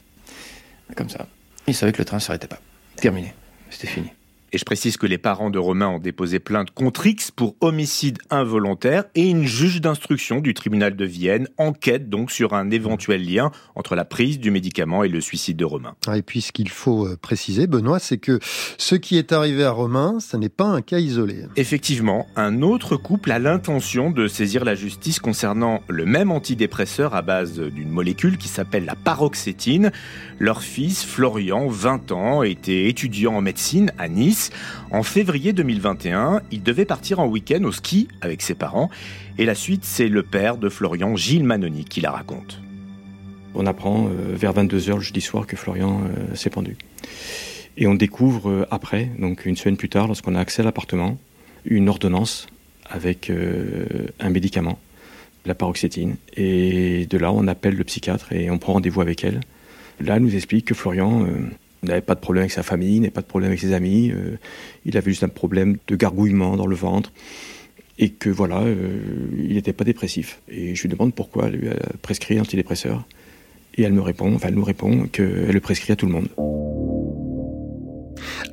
comme 0.95 1.09
ça. 1.09 1.27
Il 1.67 1.75
savait 1.75 1.91
que 1.91 1.99
le 1.99 2.05
train 2.05 2.17
ne 2.17 2.21
s'arrêtait 2.21 2.47
pas. 2.47 2.59
Terminé. 2.95 3.33
C'était 3.69 3.87
fini. 3.87 4.09
Et 4.51 4.57
je 4.57 4.65
précise 4.65 4.97
que 4.97 5.05
les 5.05 5.19
parents 5.19 5.51
de 5.51 5.59
Romain 5.59 5.87
ont 5.89 5.99
déposé 5.99 6.39
plainte 6.39 6.71
contre 6.71 7.05
X 7.05 7.29
pour 7.29 7.55
homicide 7.61 8.17
involontaire 8.31 9.03
et 9.13 9.29
une 9.29 9.45
juge 9.45 9.79
d'instruction 9.79 10.39
du 10.41 10.55
tribunal 10.55 10.95
de 10.95 11.05
Vienne 11.05 11.47
enquête 11.57 12.09
donc 12.09 12.31
sur 12.31 12.53
un 12.53 12.71
éventuel 12.71 13.23
lien 13.23 13.51
entre 13.75 13.95
la 13.95 14.05
prise 14.05 14.39
du 14.39 14.49
médicament 14.49 15.03
et 15.03 15.07
le 15.07 15.21
suicide 15.21 15.57
de 15.57 15.65
Romain. 15.65 15.95
Ah, 16.07 16.17
et 16.17 16.23
puis 16.23 16.41
ce 16.41 16.51
qu'il 16.51 16.69
faut 16.69 17.05
euh, 17.05 17.15
préciser, 17.15 17.67
Benoît, 17.67 17.99
c'est 17.99 18.17
que 18.17 18.39
ce 18.79 18.95
qui 18.95 19.17
est 19.17 19.31
arrivé 19.33 19.63
à 19.63 19.71
Romain, 19.71 20.19
ce 20.19 20.35
n'est 20.35 20.49
pas 20.49 20.65
un 20.65 20.81
cas 20.81 20.97
isolé. 20.97 21.45
Effectivement, 21.55 22.25
un 22.35 22.63
autre 22.63 22.95
couple 22.95 23.31
a 23.31 23.37
l'intention 23.37 24.09
de 24.09 24.27
saisir 24.27 24.65
la 24.65 24.73
justice 24.73 25.19
concernant 25.19 25.81
le 25.87 26.05
même 26.05 26.31
antidépresseur 26.31 27.13
à 27.13 27.21
base 27.21 27.59
d'une 27.59 27.89
molécule 27.89 28.37
qui 28.37 28.47
s'appelle 28.47 28.85
la 28.85 28.95
paroxétine. 28.95 29.91
Leur 30.39 30.63
fils, 30.63 31.05
Florian, 31.05 31.67
20 31.67 32.11
ans, 32.11 32.41
était 32.41 32.85
étudiant 32.85 33.35
en 33.35 33.41
médecine 33.41 33.91
à 33.97 34.07
Nice 34.07 34.38
en 34.91 35.03
février 35.03 35.53
2021, 35.53 36.41
il 36.51 36.63
devait 36.63 36.85
partir 36.85 37.19
en 37.19 37.27
week-end 37.27 37.63
au 37.63 37.71
ski 37.71 38.07
avec 38.21 38.41
ses 38.41 38.55
parents. 38.55 38.89
Et 39.37 39.45
la 39.45 39.55
suite, 39.55 39.85
c'est 39.85 40.07
le 40.07 40.23
père 40.23 40.57
de 40.57 40.69
Florian, 40.69 41.15
Gilles 41.15 41.43
Manoni, 41.43 41.85
qui 41.85 42.01
la 42.01 42.11
raconte. 42.11 42.61
On 43.55 43.65
apprend 43.65 44.07
euh, 44.07 44.35
vers 44.35 44.53
22h 44.53 44.95
le 44.95 44.99
jeudi 45.01 45.21
soir 45.21 45.47
que 45.47 45.55
Florian 45.55 46.01
euh, 46.01 46.35
s'est 46.35 46.49
pendu. 46.49 46.77
Et 47.77 47.87
on 47.87 47.95
découvre 47.95 48.49
euh, 48.49 48.67
après, 48.71 49.09
donc 49.17 49.45
une 49.45 49.55
semaine 49.55 49.77
plus 49.77 49.89
tard, 49.89 50.07
lorsqu'on 50.07 50.35
a 50.35 50.39
accès 50.39 50.61
à 50.61 50.65
l'appartement, 50.65 51.17
une 51.65 51.89
ordonnance 51.89 52.47
avec 52.89 53.31
un 54.19 54.29
médicament, 54.31 54.79
la 55.45 55.53
paroxétine. 55.53 56.15
Et 56.35 57.05
de 57.05 57.17
là, 57.19 57.31
on 57.31 57.47
appelle 57.47 57.75
le 57.75 57.83
psychiatre 57.83 58.33
et 58.33 58.49
on 58.49 58.57
prend 58.57 58.73
rendez-vous 58.73 59.01
avec 59.01 59.23
elle. 59.23 59.41
Là, 59.99 60.15
elle 60.15 60.23
nous 60.23 60.35
explique 60.35 60.65
que 60.65 60.73
Florian 60.73 61.27
il 61.83 61.89
n'avait 61.89 62.01
pas 62.01 62.15
de 62.15 62.19
problème 62.19 62.41
avec 62.43 62.51
sa 62.51 62.63
famille, 62.63 62.95
il 62.95 63.01
n'avait 63.01 63.11
pas 63.11 63.21
de 63.21 63.27
problème 63.27 63.49
avec 63.49 63.59
ses 63.59 63.73
amis. 63.73 64.11
Euh, 64.11 64.37
il 64.85 64.97
avait 64.97 65.11
juste 65.11 65.23
un 65.23 65.29
problème 65.29 65.77
de 65.87 65.95
gargouillement 65.95 66.57
dans 66.57 66.67
le 66.67 66.75
ventre. 66.75 67.11
Et 67.97 68.09
que 68.09 68.29
voilà, 68.29 68.61
euh, 68.61 68.99
il 69.37 69.55
n'était 69.55 69.73
pas 69.73 69.83
dépressif. 69.83 70.41
Et 70.49 70.75
je 70.75 70.81
lui 70.83 70.89
demande 70.89 71.13
pourquoi 71.13 71.47
elle 71.47 71.55
lui 71.55 71.69
a 71.69 71.75
prescrit 72.01 72.37
un 72.37 72.41
antidépresseur. 72.41 73.05
Et 73.75 73.83
elle 73.83 73.93
me 73.93 74.01
répond, 74.01 74.33
enfin 74.35 74.47
elle 74.49 74.55
nous 74.55 74.63
répond 74.63 75.07
qu'elle 75.11 75.51
le 75.51 75.59
prescrit 75.59 75.93
à 75.93 75.95
tout 75.95 76.05
le 76.05 76.11
monde 76.11 76.29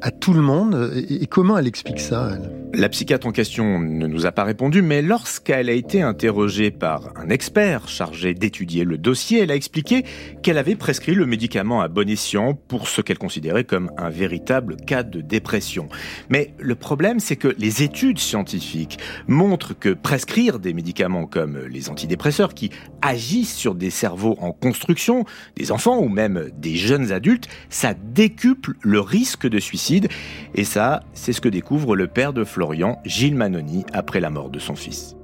à 0.03 0.11
tout 0.11 0.33
le 0.33 0.43
monde. 0.43 0.93
Et 1.09 1.27
comment 1.27 1.59
elle 1.59 1.67
explique 1.67 2.01
ça 2.01 2.39
La 2.75 2.89
psychiatre 2.89 3.27
en 3.27 3.33
question 3.33 3.79
ne 3.79 4.07
nous 4.07 4.27
a 4.27 4.33
pas 4.33 4.45
répondu, 4.45 4.83
mais 4.83 5.01
lorsqu'elle 5.01 5.71
a 5.71 5.73
été 5.73 6.03
interrogée 6.03 6.71
par 6.71 7.13
un 7.17 7.31
expert 7.31 7.89
chargé 7.89 8.35
d'étudier 8.35 8.85
le 8.85 8.99
dossier, 8.99 9.41
elle 9.41 9.51
a 9.51 9.55
expliqué 9.55 10.05
qu'elle 10.43 10.59
avait 10.59 10.75
prescrit 10.75 11.15
le 11.15 11.27
médicament 11.27 11.81
à 11.81 11.89
bon 11.89 12.09
escient 12.09 12.55
pour 12.55 12.89
ce 12.89 13.01
qu'elle 13.01 13.19
considérait 13.19 13.65
comme 13.65 13.91
un 13.97 14.11
véritable 14.11 14.77
cas 14.77 15.05
de 15.05 15.21
dépression. 15.21 15.89
Mais 16.29 16.55
le 16.59 16.75
problème, 16.75 17.19
c'est 17.19 17.37
que 17.37 17.55
les 17.57 17.83
études 17.83 18.19
scientifiques 18.19 18.99
montrent 19.27 19.79
que 19.79 19.91
prescrire 19.91 20.59
des 20.59 20.75
médicaments 20.75 21.27
comme 21.27 21.59
les 21.71 21.89
antidépresseurs 21.89 22.53
qui 22.53 22.71
agissent 23.01 23.55
sur 23.55 23.75
des 23.75 23.91
cerveaux 23.91 24.37
en 24.41 24.53
construction, 24.53 25.25
des 25.57 25.73
enfants 25.73 25.99
ou 25.99 26.09
même 26.09 26.51
des 26.59 26.77
jeunes 26.77 27.13
adultes, 27.13 27.49
ça 27.71 27.95
décuple 27.95 28.75
le 28.83 29.01
risque 29.01 29.47
de 29.47 29.61
suicide. 29.61 30.09
Et 30.55 30.65
ça, 30.65 31.05
c'est 31.15 31.33
ce 31.33 31.41
que 31.41 31.49
découvre 31.49 31.97
le 31.97 32.07
père 32.07 32.33
de 32.33 32.45
Florian, 32.67 32.99
Gilles 33.05 33.37
Manoni, 33.37 33.85
après 33.93 34.19
la 34.19 34.29
mort 34.29 34.51
de 34.51 34.59
son 34.59 34.75
fils. 34.75 35.15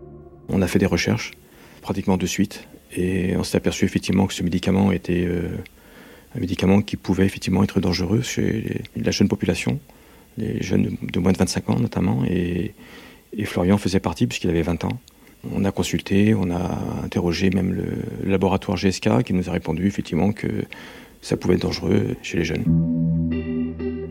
On 0.49 0.62
a 0.62 0.68
fait 0.68 0.78
des 0.78 0.87
recherches, 0.87 1.32
pratiquement 1.80 2.16
de 2.16 2.25
suite, 2.25 2.68
et 2.96 3.37
on 3.37 3.42
s'est 3.42 3.56
aperçu 3.56 3.84
effectivement 3.84 4.28
que 4.28 4.32
ce 4.32 4.44
médicament 4.44 4.92
était 4.92 5.25
euh, 5.26 5.49
un 6.37 6.38
médicament 6.38 6.82
qui 6.82 6.96
pouvait 6.96 7.26
effectivement 7.26 7.64
être 7.64 7.80
dangereux 7.80 8.22
chez 8.22 8.82
la 8.94 9.11
jeune 9.11 9.26
population, 9.26 9.80
les 10.38 10.62
jeunes 10.62 10.96
de 11.02 11.18
moins 11.18 11.32
de 11.32 11.38
25 11.38 11.70
ans 11.70 11.80
notamment, 11.80 12.22
et, 12.30 12.75
et 13.37 13.44
Florian 13.44 13.76
faisait 13.76 13.99
partie 13.99 14.28
puisqu'il 14.28 14.49
avait 14.49 14.62
20 14.62 14.84
ans. 14.84 15.00
On 15.52 15.64
a 15.64 15.72
consulté, 15.72 16.37
on 16.37 16.49
a 16.52 17.02
interrogé 17.02 17.50
même 17.50 17.72
le 17.72 18.30
laboratoire 18.30 18.76
GSK 18.76 19.25
qui 19.25 19.34
nous 19.34 19.49
a 19.49 19.52
répondu 19.52 19.88
effectivement 19.88 20.30
que 20.30 20.46
ça 21.22 21.37
pouvait 21.37 21.56
être 21.56 21.62
dangereux 21.62 22.14
chez 22.22 22.38
les 22.38 22.44
jeunes. 22.44 23.51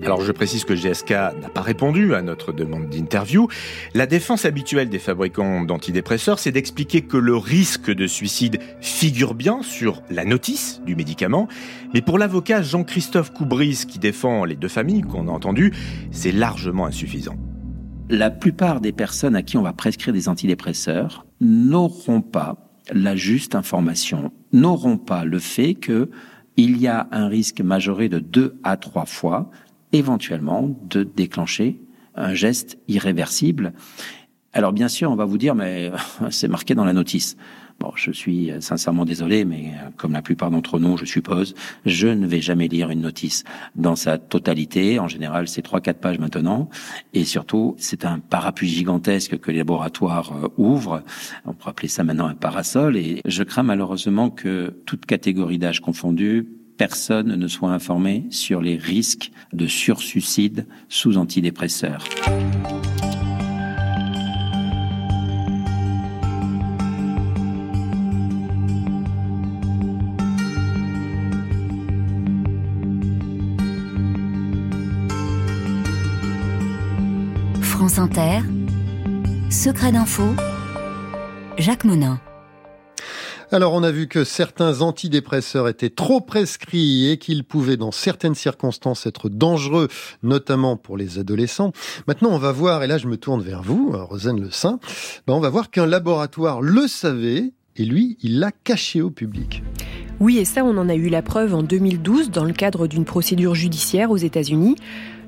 Alors 0.03 0.22
je 0.22 0.31
précise 0.31 0.65
que 0.65 0.75
GSK 0.75 1.12
n'a 1.12 1.50
pas 1.53 1.62
répondu 1.62 2.15
à 2.15 2.24
notre 2.24 2.51
demande 2.51 2.89
d'interview. 2.89 3.48
La 3.93 4.08
défense 4.08 4.46
habituelle 4.46 4.89
des 4.89 4.98
fabricants 4.98 5.62
d'antidépresseurs, 5.62 6.39
c'est 6.39 6.51
d'expliquer 6.51 7.01
que 7.01 7.17
le 7.17 7.38
risque 7.38 7.91
de 7.91 8.08
suicide 8.08 8.60
figure 8.79 9.36
bien 9.36 9.62
sur 9.62 10.01
la 10.10 10.25
notice 10.25 10.81
du 10.86 10.96
médicament. 10.96 11.48
Mais 11.93 12.01
pour 12.01 12.17
l'avocat 12.17 12.63
Jean-Christophe 12.63 13.31
Coubris, 13.31 13.86
qui 13.88 14.00
défend 14.00 14.43
les 14.43 14.55
deux 14.55 14.67
familles 14.67 15.01
qu'on 15.01 15.27
a 15.27 15.31
entendues, 15.31 15.72
c'est 16.10 16.31
largement 16.31 16.88
insuffisant. 16.88 17.36
La 18.10 18.31
plupart 18.31 18.81
des 18.81 18.91
personnes 18.93 19.36
à 19.36 19.43
qui 19.43 19.58
on 19.58 19.62
va 19.62 19.74
prescrire 19.74 20.13
des 20.13 20.27
antidépresseurs 20.27 21.27
n'auront 21.39 22.22
pas 22.22 22.72
la 22.91 23.15
juste 23.15 23.53
information, 23.53 24.34
n'auront 24.51 24.98
pas 24.98 25.25
le 25.25 25.38
fait 25.38 25.75
que 25.75 26.10
il 26.58 26.77
y 26.77 26.88
a 26.88 27.08
un 27.12 27.27
risque 27.27 27.62
majoré 27.62 28.10
de 28.10 28.20
deux 28.20 28.60
à 28.63 28.77
trois 28.77 29.05
fois 29.05 29.50
éventuellement 29.93 30.75
de 30.89 31.03
déclencher 31.03 31.79
un 32.15 32.33
geste 32.33 32.77
irréversible. 32.88 33.74
Alors 34.53 34.74
bien 34.74 34.89
sûr, 34.89 35.12
on 35.12 35.15
va 35.15 35.25
vous 35.25 35.38
dire, 35.38 35.55
mais 35.55 35.91
c'est 36.29 36.48
marqué 36.48 36.75
dans 36.75 36.86
la 36.86 36.93
notice. 36.93 37.38
Bon, 37.79 37.93
je 37.95 38.12
suis 38.12 38.51
sincèrement 38.60 39.05
désolé, 39.05 39.43
mais 39.43 39.71
comme 39.98 40.12
la 40.12 40.21
plupart 40.21 40.51
d'entre 40.51 40.77
nous, 40.77 40.98
je 40.98 41.05
suppose, 41.05 41.55
je 41.83 42.07
ne 42.07 42.27
vais 42.27 42.39
jamais 42.39 42.67
lire 42.67 42.91
une 42.91 43.01
notice 43.01 43.43
dans 43.75 43.95
sa 43.95 44.19
totalité. 44.19 45.00
En 45.00 45.07
général, 45.07 45.48
c'est 45.48 45.63
trois, 45.63 45.81
quatre 45.81 46.00
pages 46.00 46.19
maintenant. 46.19 46.69
Et 47.15 47.24
surtout, 47.24 47.74
c'est 47.79 48.05
un 48.05 48.19
parapluie 48.19 48.69
gigantesque 48.69 49.39
que 49.39 49.50
les 49.50 49.57
laboratoires 49.57 50.31
euh, 50.31 50.48
ouvrent. 50.57 51.01
On 51.45 51.53
pourrait 51.53 51.71
appeler 51.71 51.88
ça 51.88 52.03
maintenant 52.03 52.27
un 52.27 52.36
parasol. 52.36 52.98
Et 52.98 53.19
je 53.25 53.41
crains 53.41 53.63
malheureusement 53.63 54.29
que 54.29 54.75
toute 54.86 55.07
catégorie 55.07 55.57
d'âge 55.57 55.79
confondue, 55.79 56.50
personne 56.81 57.35
ne 57.35 57.47
soit 57.47 57.69
informé 57.69 58.25
sur 58.31 58.59
les 58.59 58.75
risques 58.75 59.31
de 59.53 59.67
sursuicide 59.67 60.65
sous 60.89 61.15
antidépresseurs. 61.15 62.03
France 77.61 78.00
Inter, 78.00 78.39
Secret 79.51 79.91
d'info, 79.91 80.23
Jacques 81.59 81.83
Monin. 81.83 82.19
Alors 83.53 83.74
on 83.74 83.84
a 83.84 83.91
vu 83.91 84.08
que 84.08 84.24
certains 84.24 84.79
antidépresseurs 84.79 85.67
étaient 85.67 85.89
trop 85.89 86.22
prescrits 86.22 87.10
et 87.10 87.17
qu'ils 87.17 87.43
pouvaient 87.43 87.75
dans 87.75 87.91
certaines 87.91 88.34
circonstances 88.34 89.05
être 89.05 89.27
dangereux, 89.27 89.89
notamment 90.24 90.77
pour 90.77 90.96
les 90.96 91.20
adolescents. 91.20 91.74
Maintenant 92.08 92.29
on 92.29 92.38
va 92.38 92.53
voir, 92.53 92.81
et 92.81 92.88
là 92.88 92.98
je 92.98 93.08
me 93.08 93.17
tourne 93.17 93.41
vers 93.41 93.62
vous, 93.62 93.91
Rosane 93.93 94.39
Le 94.39 94.51
Saint, 94.51 94.79
ben, 95.27 95.34
on 95.34 95.41
va 95.41 95.50
voir 95.50 95.70
qu'un 95.70 95.86
laboratoire 95.86 96.62
le 96.62 96.88
savait 96.88 97.51
et 97.75 97.84
lui, 97.84 98.17
il 98.22 98.39
l'a 98.39 98.51
caché 98.51 99.01
au 99.01 99.10
public. 99.10 99.63
Oui, 100.22 100.38
et 100.38 100.46
ça, 100.46 100.63
on 100.63 100.77
en 100.77 100.88
a 100.88 100.93
eu 100.93 101.10
la 101.10 101.24
preuve 101.24 101.55
en 101.55 101.63
2012 101.63 102.29
dans 102.29 102.43
le 102.43 102.53
cadre 102.53 102.86
d'une 102.86 103.05
procédure 103.05 103.55
judiciaire 103.55 104.12
aux 104.12 104.17
États-Unis. 104.17 104.75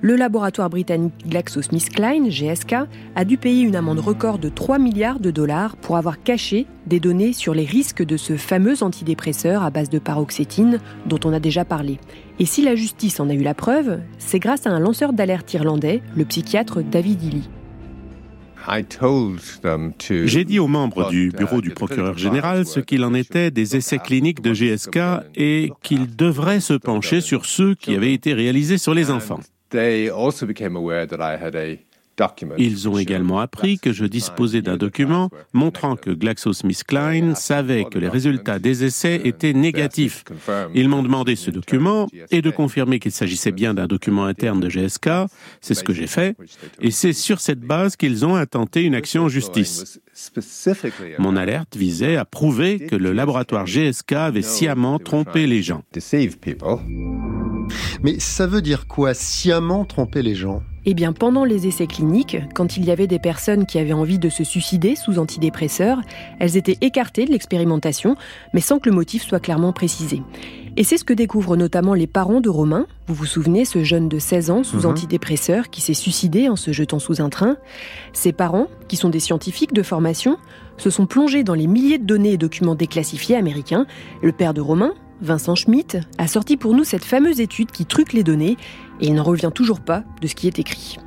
Le 0.05 0.17
laboratoire 0.17 0.69
britannique 0.69 1.13
GlaxoSmithKline, 1.25 2.27
GSK, 2.27 2.75
a 3.15 3.23
dû 3.23 3.37
payer 3.37 3.61
une 3.61 3.77
amende 3.77 3.99
record 3.99 4.37
de 4.37 4.49
3 4.49 4.77
milliards 4.77 5.21
de 5.21 5.31
dollars 5.31 5.77
pour 5.77 5.95
avoir 5.95 6.21
caché 6.21 6.65
des 6.87 6.99
données 6.99 7.31
sur 7.31 7.53
les 7.53 7.63
risques 7.63 8.03
de 8.03 8.17
ce 8.17 8.35
fameux 8.35 8.83
antidépresseur 8.83 9.63
à 9.63 9.69
base 9.69 9.89
de 9.89 9.99
paroxétine 9.99 10.79
dont 11.05 11.21
on 11.23 11.31
a 11.31 11.39
déjà 11.39 11.63
parlé. 11.63 11.99
Et 12.37 12.45
si 12.45 12.61
la 12.63 12.75
justice 12.75 13.21
en 13.21 13.29
a 13.29 13.33
eu 13.33 13.43
la 13.43 13.53
preuve, 13.53 14.01
c'est 14.17 14.39
grâce 14.39 14.67
à 14.67 14.71
un 14.71 14.79
lanceur 14.79 15.13
d'alerte 15.13 15.53
irlandais, 15.53 16.01
le 16.17 16.25
psychiatre 16.25 16.83
David 16.83 17.23
Ely. 17.23 17.43
J'ai 20.25 20.43
dit 20.43 20.59
aux 20.59 20.67
membres 20.67 21.09
du 21.09 21.29
bureau 21.29 21.61
du 21.61 21.69
procureur 21.69 22.17
général 22.17 22.65
ce 22.65 22.81
qu'il 22.81 23.05
en 23.05 23.13
était 23.13 23.51
des 23.51 23.77
essais 23.77 23.99
cliniques 23.99 24.41
de 24.41 24.53
GSK 24.53 24.99
et 25.35 25.71
qu'ils 25.81 26.13
devraient 26.13 26.59
se 26.59 26.73
pencher 26.73 27.21
sur 27.21 27.45
ceux 27.45 27.73
qui 27.73 27.95
avaient 27.95 28.13
été 28.13 28.33
réalisés 28.33 28.77
sur 28.77 28.93
les 28.93 29.09
enfants. 29.09 29.39
they 29.73 30.07
also 30.07 30.45
became 30.45 30.75
aware 30.75 31.05
that 31.07 31.19
I 31.19 31.35
had 31.35 31.55
a 31.55 31.81
Ils 32.57 32.87
ont 32.87 32.97
également 32.97 33.39
appris 33.39 33.79
que 33.79 33.91
je 33.91 34.05
disposais 34.05 34.61
d'un 34.61 34.77
document 34.77 35.29
montrant 35.53 35.95
que 35.95 36.11
GlaxoSmithKline 36.11 37.35
savait 37.35 37.85
que 37.85 37.97
les 37.97 38.09
résultats 38.09 38.59
des 38.59 38.83
essais 38.83 39.21
étaient 39.23 39.53
négatifs. 39.53 40.23
Ils 40.75 40.89
m'ont 40.89 41.03
demandé 41.03 41.35
ce 41.35 41.49
document 41.49 42.07
et 42.29 42.41
de 42.41 42.51
confirmer 42.51 42.99
qu'il 42.99 43.11
s'agissait 43.11 43.51
bien 43.51 43.73
d'un 43.73 43.87
document 43.87 44.25
interne 44.25 44.59
de 44.59 44.69
GSK. 44.69 45.09
C'est 45.61 45.73
ce 45.73 45.83
que 45.83 45.93
j'ai 45.93 46.07
fait. 46.07 46.35
Et 46.79 46.91
c'est 46.91 47.13
sur 47.13 47.39
cette 47.39 47.61
base 47.61 47.95
qu'ils 47.95 48.25
ont 48.25 48.35
intenté 48.35 48.83
une 48.83 48.95
action 48.95 49.23
en 49.23 49.29
justice. 49.29 49.99
Mon 51.17 51.35
alerte 51.35 51.75
visait 51.75 52.17
à 52.17 52.25
prouver 52.25 52.85
que 52.85 52.95
le 52.95 53.11
laboratoire 53.11 53.65
GSK 53.65 54.13
avait 54.13 54.41
sciemment 54.43 54.99
trompé 54.99 55.47
les 55.47 55.63
gens. 55.63 55.83
Mais 58.03 58.19
ça 58.19 58.45
veut 58.45 58.61
dire 58.61 58.87
quoi, 58.87 59.13
sciemment 59.13 59.85
tromper 59.85 60.21
les 60.21 60.35
gens? 60.35 60.61
Eh 60.85 60.93
bien, 60.93 61.13
pendant 61.13 61.45
les 61.45 61.67
essais 61.67 61.87
cliniques, 61.87 62.37
quand 62.53 62.77
il 62.77 62.85
y 62.85 62.91
avait 62.91 63.07
des 63.07 63.19
personnes 63.19 63.65
qui 63.65 63.79
avaient 63.79 63.93
envie 63.93 64.19
de 64.19 64.29
se 64.29 64.43
suicider 64.43 64.95
sous 64.95 65.17
antidépresseurs, 65.17 66.01
elles 66.39 66.57
étaient 66.57 66.77
écartées 66.81 67.25
de 67.25 67.31
l'expérimentation, 67.31 68.15
mais 68.53 68.61
sans 68.61 68.79
que 68.79 68.89
le 68.89 68.95
motif 68.95 69.23
soit 69.23 69.39
clairement 69.39 69.71
précisé. 69.71 70.21
Et 70.75 70.83
c'est 70.83 70.97
ce 70.97 71.03
que 71.03 71.13
découvrent 71.13 71.55
notamment 71.55 71.93
les 71.93 72.07
parents 72.07 72.41
de 72.41 72.49
Romain. 72.49 72.87
Vous 73.07 73.13
vous 73.13 73.25
souvenez, 73.25 73.63
ce 73.63 73.83
jeune 73.83 74.09
de 74.09 74.17
16 74.17 74.49
ans 74.49 74.63
sous 74.63 74.79
mhm. 74.79 74.85
antidépresseurs 74.87 75.69
qui 75.69 75.81
s'est 75.81 75.93
suicidé 75.93 76.49
en 76.49 76.55
se 76.55 76.71
jetant 76.71 76.99
sous 76.99 77.21
un 77.21 77.29
train 77.29 77.57
Ses 78.11 78.33
parents, 78.33 78.67
qui 78.87 78.95
sont 78.95 79.09
des 79.09 79.19
scientifiques 79.19 79.73
de 79.73 79.83
formation, 79.83 80.37
se 80.77 80.89
sont 80.89 81.05
plongés 81.05 81.43
dans 81.43 81.53
les 81.53 81.67
milliers 81.67 81.99
de 81.99 82.05
données 82.05 82.33
et 82.33 82.37
documents 82.37 82.75
déclassifiés 82.75 83.35
américains. 83.35 83.85
Le 84.23 84.31
père 84.31 84.55
de 84.55 84.61
Romain, 84.61 84.93
Vincent 85.23 85.55
Schmitt, 85.55 85.97
a 86.17 86.27
sorti 86.27 86.57
pour 86.57 86.75
nous 86.75 86.83
cette 86.83 87.05
fameuse 87.05 87.39
étude 87.39 87.71
qui 87.71 87.85
truque 87.85 88.11
les 88.11 88.23
données 88.23 88.57
et 88.99 89.07
il 89.07 89.15
n'en 89.15 89.23
revient 89.23 89.51
toujours 89.53 89.79
pas 89.79 90.03
de 90.21 90.27
ce 90.27 90.35
qui 90.35 90.47
est 90.47 90.59
écrit. 90.59 90.97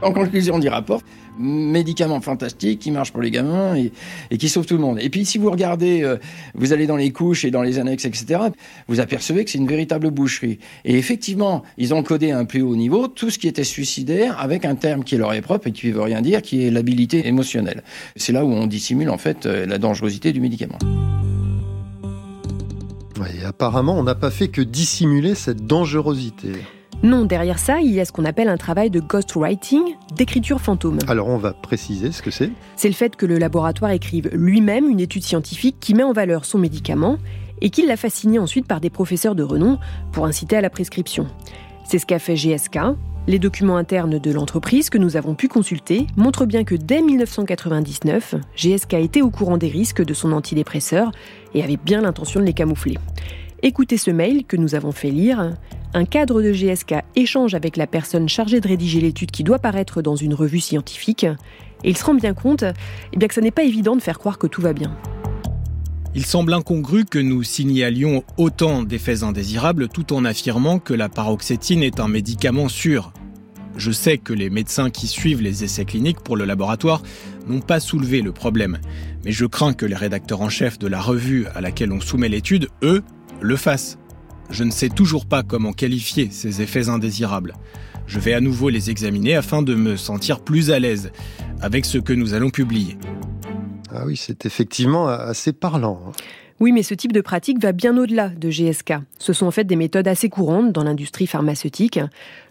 En 0.00 0.12
conclusion 0.12 0.58
du 0.58 0.68
rapport, 0.68 1.00
médicaments 1.38 2.20
fantastiques 2.20 2.80
qui 2.80 2.90
marchent 2.90 3.12
pour 3.12 3.22
les 3.22 3.30
gamins 3.30 3.76
et, 3.76 3.92
qui 4.36 4.48
sauvent 4.48 4.66
tout 4.66 4.74
le 4.74 4.80
monde. 4.80 4.98
Et 5.00 5.10
puis 5.10 5.24
si 5.24 5.38
vous 5.38 5.50
regardez, 5.50 6.02
euh, 6.02 6.16
vous 6.54 6.72
allez 6.72 6.86
dans 6.86 6.96
les 6.96 7.12
couches 7.12 7.44
et 7.44 7.50
dans 7.50 7.62
les 7.62 7.78
annexes, 7.78 8.06
etc., 8.06 8.40
vous 8.88 8.98
apercevez 8.98 9.44
que 9.44 9.50
c'est 9.50 9.58
une 9.58 9.68
véritable 9.68 10.10
boucherie. 10.10 10.58
Et 10.84 10.96
effectivement, 10.96 11.62
ils 11.76 11.94
ont 11.94 12.02
codé 12.02 12.32
à 12.32 12.38
un 12.38 12.46
plus 12.46 12.62
haut 12.62 12.74
niveau 12.74 13.08
tout 13.08 13.30
ce 13.30 13.38
qui 13.38 13.46
était 13.46 13.62
suicidaire 13.62 14.40
avec 14.40 14.64
un 14.64 14.74
terme 14.74 15.04
qui 15.04 15.16
leur 15.16 15.34
est 15.34 15.42
propre 15.42 15.68
et 15.68 15.72
qui 15.72 15.88
ne 15.88 15.92
veut 15.92 16.02
rien 16.02 16.22
dire, 16.22 16.42
qui 16.42 16.66
est 16.66 16.70
l'habilité 16.70 17.28
émotionnelle. 17.28 17.84
C'est 18.16 18.32
là 18.32 18.44
où 18.44 18.50
on 18.50 18.66
dissimule 18.66 19.10
en 19.10 19.18
fait 19.18 19.46
euh, 19.46 19.66
la 19.66 19.78
dangerosité 19.78 20.32
du 20.32 20.40
médicament. 20.40 20.78
Et 23.24 23.44
apparemment, 23.44 23.98
on 23.98 24.02
n'a 24.02 24.14
pas 24.14 24.30
fait 24.30 24.48
que 24.48 24.62
dissimuler 24.62 25.34
cette 25.34 25.66
dangerosité. 25.66 26.52
Non, 27.02 27.24
derrière 27.24 27.58
ça, 27.58 27.80
il 27.80 27.90
y 27.90 28.00
a 28.00 28.04
ce 28.04 28.12
qu'on 28.12 28.24
appelle 28.24 28.48
un 28.48 28.56
travail 28.56 28.88
de 28.88 29.00
ghostwriting, 29.00 29.82
d'écriture 30.14 30.60
fantôme. 30.60 30.98
Alors 31.08 31.28
on 31.28 31.36
va 31.36 31.52
préciser 31.52 32.12
ce 32.12 32.22
que 32.22 32.30
c'est. 32.30 32.50
C'est 32.76 32.88
le 32.88 32.94
fait 32.94 33.16
que 33.16 33.26
le 33.26 33.38
laboratoire 33.38 33.90
écrive 33.90 34.30
lui-même 34.32 34.88
une 34.88 35.00
étude 35.00 35.24
scientifique 35.24 35.76
qui 35.80 35.94
met 35.94 36.04
en 36.04 36.12
valeur 36.12 36.44
son 36.44 36.58
médicament 36.58 37.18
et 37.60 37.70
qu'il 37.70 37.86
la 37.86 37.96
signer 37.96 38.38
ensuite 38.38 38.66
par 38.66 38.80
des 38.80 38.90
professeurs 38.90 39.34
de 39.34 39.42
renom 39.42 39.78
pour 40.12 40.26
inciter 40.26 40.56
à 40.56 40.60
la 40.60 40.70
prescription. 40.70 41.26
C'est 41.84 41.98
ce 41.98 42.06
qu'a 42.06 42.20
fait 42.20 42.36
GSK. 42.36 42.78
Les 43.28 43.38
documents 43.38 43.76
internes 43.76 44.18
de 44.18 44.32
l'entreprise 44.32 44.90
que 44.90 44.98
nous 44.98 45.16
avons 45.16 45.36
pu 45.36 45.46
consulter 45.46 46.08
montrent 46.16 46.44
bien 46.44 46.64
que 46.64 46.74
dès 46.74 47.00
1999, 47.02 48.34
GSK 48.56 48.94
était 48.94 49.22
au 49.22 49.30
courant 49.30 49.58
des 49.58 49.68
risques 49.68 50.04
de 50.04 50.12
son 50.12 50.32
antidépresseur 50.32 51.12
et 51.54 51.62
avait 51.62 51.76
bien 51.76 52.00
l'intention 52.00 52.40
de 52.40 52.44
les 52.44 52.52
camoufler. 52.52 52.98
Écoutez 53.62 53.96
ce 53.96 54.10
mail 54.10 54.44
que 54.44 54.56
nous 54.56 54.74
avons 54.74 54.90
fait 54.90 55.12
lire. 55.12 55.52
Un 55.94 56.04
cadre 56.04 56.42
de 56.42 56.52
GSK 56.52 56.96
échange 57.14 57.54
avec 57.54 57.76
la 57.76 57.86
personne 57.86 58.28
chargée 58.28 58.60
de 58.60 58.66
rédiger 58.66 59.00
l'étude 59.00 59.30
qui 59.30 59.44
doit 59.44 59.60
paraître 59.60 60.02
dans 60.02 60.16
une 60.16 60.34
revue 60.34 60.58
scientifique. 60.58 61.24
Et 61.84 61.90
il 61.90 61.96
se 61.96 62.04
rend 62.04 62.14
bien 62.14 62.34
compte 62.34 62.64
eh 63.12 63.28
que 63.28 63.34
ce 63.34 63.40
n'est 63.40 63.52
pas 63.52 63.62
évident 63.62 63.94
de 63.94 64.02
faire 64.02 64.18
croire 64.18 64.38
que 64.38 64.48
tout 64.48 64.62
va 64.62 64.72
bien. 64.72 64.96
Il 66.14 66.26
semble 66.26 66.52
incongru 66.52 67.06
que 67.06 67.18
nous 67.18 67.42
signalions 67.42 68.22
autant 68.36 68.82
d'effets 68.82 69.22
indésirables 69.22 69.88
tout 69.88 70.12
en 70.12 70.26
affirmant 70.26 70.78
que 70.78 70.92
la 70.92 71.08
paroxétine 71.08 71.82
est 71.82 72.00
un 72.00 72.08
médicament 72.08 72.68
sûr. 72.68 73.14
Je 73.78 73.90
sais 73.90 74.18
que 74.18 74.34
les 74.34 74.50
médecins 74.50 74.90
qui 74.90 75.06
suivent 75.06 75.40
les 75.40 75.64
essais 75.64 75.86
cliniques 75.86 76.20
pour 76.20 76.36
le 76.36 76.44
laboratoire 76.44 77.02
n'ont 77.48 77.62
pas 77.62 77.80
soulevé 77.80 78.20
le 78.20 78.32
problème, 78.32 78.78
mais 79.24 79.32
je 79.32 79.46
crains 79.46 79.72
que 79.72 79.86
les 79.86 79.94
rédacteurs 79.94 80.42
en 80.42 80.50
chef 80.50 80.78
de 80.78 80.86
la 80.86 81.00
revue 81.00 81.46
à 81.54 81.62
laquelle 81.62 81.92
on 81.92 82.00
soumet 82.00 82.28
l'étude, 82.28 82.68
eux, 82.82 83.02
le 83.40 83.56
fasse. 83.56 83.96
Je 84.50 84.64
ne 84.64 84.70
sais 84.70 84.90
toujours 84.90 85.24
pas 85.24 85.42
comment 85.42 85.72
qualifier 85.72 86.28
ces 86.30 86.60
effets 86.60 86.90
indésirables. 86.90 87.54
Je 88.06 88.18
vais 88.18 88.34
à 88.34 88.40
nouveau 88.42 88.68
les 88.68 88.90
examiner 88.90 89.34
afin 89.34 89.62
de 89.62 89.74
me 89.74 89.96
sentir 89.96 90.40
plus 90.40 90.70
à 90.70 90.78
l'aise 90.78 91.10
avec 91.62 91.86
ce 91.86 91.96
que 91.96 92.12
nous 92.12 92.34
allons 92.34 92.50
publier. 92.50 92.98
Ah 93.94 94.04
oui, 94.06 94.16
c'est 94.16 94.46
effectivement 94.46 95.08
assez 95.08 95.52
parlant. 95.52 96.00
Hein. 96.08 96.12
Oui, 96.62 96.70
mais 96.70 96.84
ce 96.84 96.94
type 96.94 97.12
de 97.12 97.20
pratique 97.20 97.60
va 97.60 97.72
bien 97.72 97.98
au-delà 97.98 98.28
de 98.28 98.48
GSK. 98.48 98.94
Ce 99.18 99.32
sont 99.32 99.46
en 99.46 99.50
fait 99.50 99.64
des 99.64 99.74
méthodes 99.74 100.06
assez 100.06 100.28
courantes 100.28 100.70
dans 100.70 100.84
l'industrie 100.84 101.26
pharmaceutique. 101.26 101.98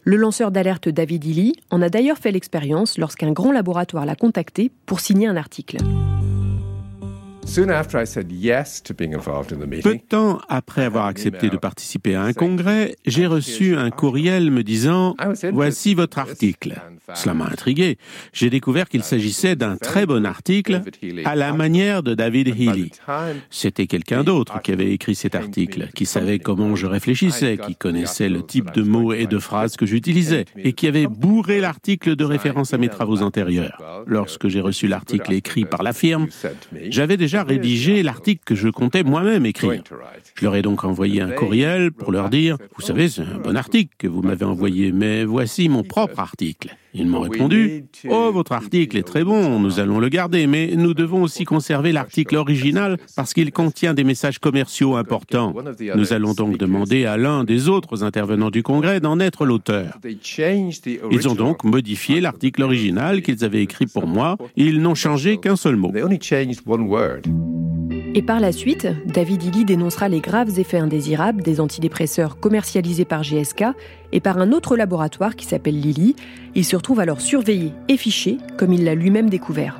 Le 0.03 0.17
lanceur 0.17 0.51
d'alerte 0.51 0.89
David 0.89 1.23
Illy 1.23 1.53
en 1.69 1.81
a 1.81 1.87
d'ailleurs 1.87 2.17
fait 2.17 2.31
l'expérience 2.31 2.97
lorsqu'un 2.97 3.31
grand 3.31 3.53
laboratoire 3.53 4.05
l'a 4.05 4.15
contacté 4.15 4.69
pour 4.85 4.99
signer 4.99 5.27
un 5.27 5.37
article. 5.37 5.77
Peu 9.83 9.95
de 9.95 10.01
temps 10.07 10.41
après 10.47 10.83
avoir 10.83 11.05
accepté 11.05 11.49
de 11.49 11.57
participer 11.57 12.15
à 12.15 12.23
un 12.23 12.33
congrès, 12.33 12.95
j'ai 13.05 13.27
reçu 13.27 13.75
un 13.75 13.89
courriel 13.91 14.51
me 14.51 14.63
disant⁇ 14.63 15.15
Voici 15.51 15.95
votre 15.95 16.19
article⁇ 16.19 16.69
Cela 17.15 17.33
m'a 17.33 17.45
intrigué. 17.45 17.97
J'ai 18.33 18.49
découvert 18.49 18.89
qu'il 18.89 19.03
s'agissait 19.03 19.55
d'un 19.55 19.77
très 19.77 20.05
bon 20.05 20.25
article 20.25 20.81
à 21.25 21.35
la 21.35 21.53
manière 21.53 22.03
de 22.03 22.13
David 22.13 22.47
Healy. 22.47 22.91
C'était 23.49 23.87
quelqu'un 23.87 24.23
d'autre 24.23 24.61
qui 24.61 24.71
avait 24.71 24.91
écrit 24.91 25.15
cet 25.15 25.35
article, 25.35 25.89
qui 25.95 26.05
savait 26.05 26.39
comment 26.39 26.75
je 26.75 26.87
réfléchissais, 26.87 27.57
qui 27.57 27.75
connaissait 27.75 28.29
le 28.29 28.43
type 28.45 28.71
de 28.73 28.81
mots 28.81 29.13
et 29.13 29.27
de 29.27 29.39
phrases 29.39 29.75
que 29.75 29.85
j'utilisais, 29.85 30.45
et 30.57 30.73
qui 30.73 30.87
avait 30.87 31.07
bourré 31.07 31.61
l'article 31.61 32.15
de 32.15 32.23
référence 32.23 32.73
à 32.73 32.77
mes 32.77 32.89
travaux 32.89 33.21
antérieurs. 33.21 33.81
Lorsque 34.07 34.47
j'ai 34.47 34.61
reçu 34.61 34.87
l'article 34.87 35.33
écrit 35.33 35.65
par 35.65 35.83
la 35.83 35.93
firme, 35.93 36.27
j'avais 36.89 37.17
déjà 37.17 37.43
rédigé 37.43 38.03
l'article 38.03 38.41
que 38.45 38.55
je 38.55 38.69
comptais 38.69 39.03
moi-même 39.03 39.45
écrire. 39.45 39.83
Je 40.35 40.45
leur 40.45 40.55
ai 40.55 40.61
donc 40.61 40.83
envoyé 40.83 41.21
un 41.21 41.31
courriel 41.31 41.91
pour 41.91 42.11
leur 42.11 42.29
dire, 42.29 42.57
vous 42.75 42.81
savez, 42.81 43.09
c'est 43.09 43.21
un 43.21 43.37
bon 43.37 43.55
article 43.55 43.93
que 43.97 44.07
vous 44.07 44.21
m'avez 44.21 44.45
envoyé, 44.45 44.91
mais 44.91 45.23
voici 45.23 45.69
mon 45.69 45.83
propre 45.83 46.19
article. 46.19 46.75
Ils 47.01 47.07
m'ont 47.07 47.21
répondu 47.21 47.85
Oh, 48.09 48.29
votre 48.31 48.51
article 48.51 48.97
est 48.97 49.03
très 49.03 49.23
bon, 49.23 49.59
nous 49.59 49.79
allons 49.79 49.99
le 49.99 50.09
garder, 50.09 50.45
mais 50.45 50.71
nous 50.75 50.93
devons 50.93 51.23
aussi 51.23 51.45
conserver 51.45 51.91
l'article 51.91 52.35
original 52.35 52.97
parce 53.15 53.33
qu'il 53.33 53.51
contient 53.51 53.93
des 53.93 54.03
messages 54.03 54.39
commerciaux 54.39 54.95
importants. 54.95 55.53
Nous 55.95 56.13
allons 56.13 56.33
donc 56.33 56.57
demander 56.57 57.05
à 57.05 57.17
l'un 57.17 57.43
des 57.43 57.69
autres 57.69 58.03
intervenants 58.03 58.51
du 58.51 58.61
Congrès 58.63 58.99
d'en 58.99 59.19
être 59.19 59.45
l'auteur. 59.45 59.97
Ils 61.11 61.27
ont 61.27 61.35
donc 61.35 61.63
modifié 61.63 62.21
l'article 62.21 62.63
original 62.63 63.21
qu'ils 63.21 63.43
avaient 63.43 63.63
écrit 63.63 63.87
pour 63.87 64.05
moi. 64.05 64.37
Ils 64.55 64.81
n'ont 64.81 64.95
changé 64.95 65.37
qu'un 65.37 65.55
seul 65.55 65.75
mot. 65.75 65.91
Et 68.13 68.21
par 68.21 68.41
la 68.41 68.51
suite, 68.51 68.89
David 69.05 69.41
Illy 69.41 69.63
dénoncera 69.63 70.09
les 70.09 70.19
graves 70.19 70.59
effets 70.59 70.79
indésirables 70.79 71.41
des 71.41 71.61
antidépresseurs 71.61 72.39
commercialisés 72.41 73.05
par 73.05 73.23
GSK 73.23 73.63
et 74.11 74.19
par 74.19 74.37
un 74.37 74.51
autre 74.51 74.75
laboratoire 74.75 75.37
qui 75.37 75.45
s'appelle 75.45 75.79
Lilly. 75.79 76.17
Il 76.53 76.65
se 76.65 76.75
retrouve 76.75 76.99
alors 76.99 77.21
surveillé 77.21 77.71
et 77.87 77.95
fiché, 77.95 78.37
comme 78.57 78.73
il 78.73 78.83
l'a 78.83 78.95
lui-même 78.95 79.29
découvert. 79.29 79.79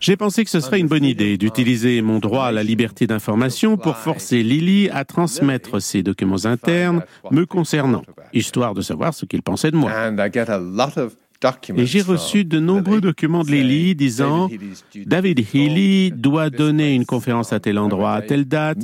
J'ai 0.00 0.16
pensé 0.16 0.44
que 0.44 0.50
ce 0.50 0.60
serait 0.60 0.80
une 0.80 0.88
bonne 0.88 1.04
idée 1.04 1.36
d'utiliser 1.36 2.00
mon 2.00 2.18
droit 2.18 2.46
à 2.46 2.52
la 2.52 2.62
liberté 2.62 3.06
d'information 3.06 3.76
pour 3.76 3.96
forcer 3.96 4.42
Lilly 4.42 4.88
à 4.90 5.04
transmettre 5.04 5.82
ses 5.82 6.02
documents 6.02 6.46
internes 6.46 7.02
me 7.30 7.44
concernant, 7.44 8.02
histoire 8.32 8.72
de 8.72 8.80
savoir 8.80 9.12
ce 9.12 9.26
qu'il 9.26 9.42
pensait 9.42 9.70
de 9.70 9.76
moi. 9.76 9.90
Et 11.76 11.86
j'ai 11.86 12.02
reçu 12.02 12.44
de 12.44 12.58
nombreux 12.58 13.00
documents 13.00 13.44
de 13.44 13.50
Lily 13.50 13.94
disant 13.94 14.48
David 15.06 15.40
Healy 15.54 16.12
doit 16.12 16.50
donner 16.50 16.94
une 16.94 17.04
conférence 17.04 17.52
à 17.52 17.60
tel 17.60 17.78
endroit 17.78 18.14
à 18.14 18.22
telle 18.22 18.46
date. 18.46 18.78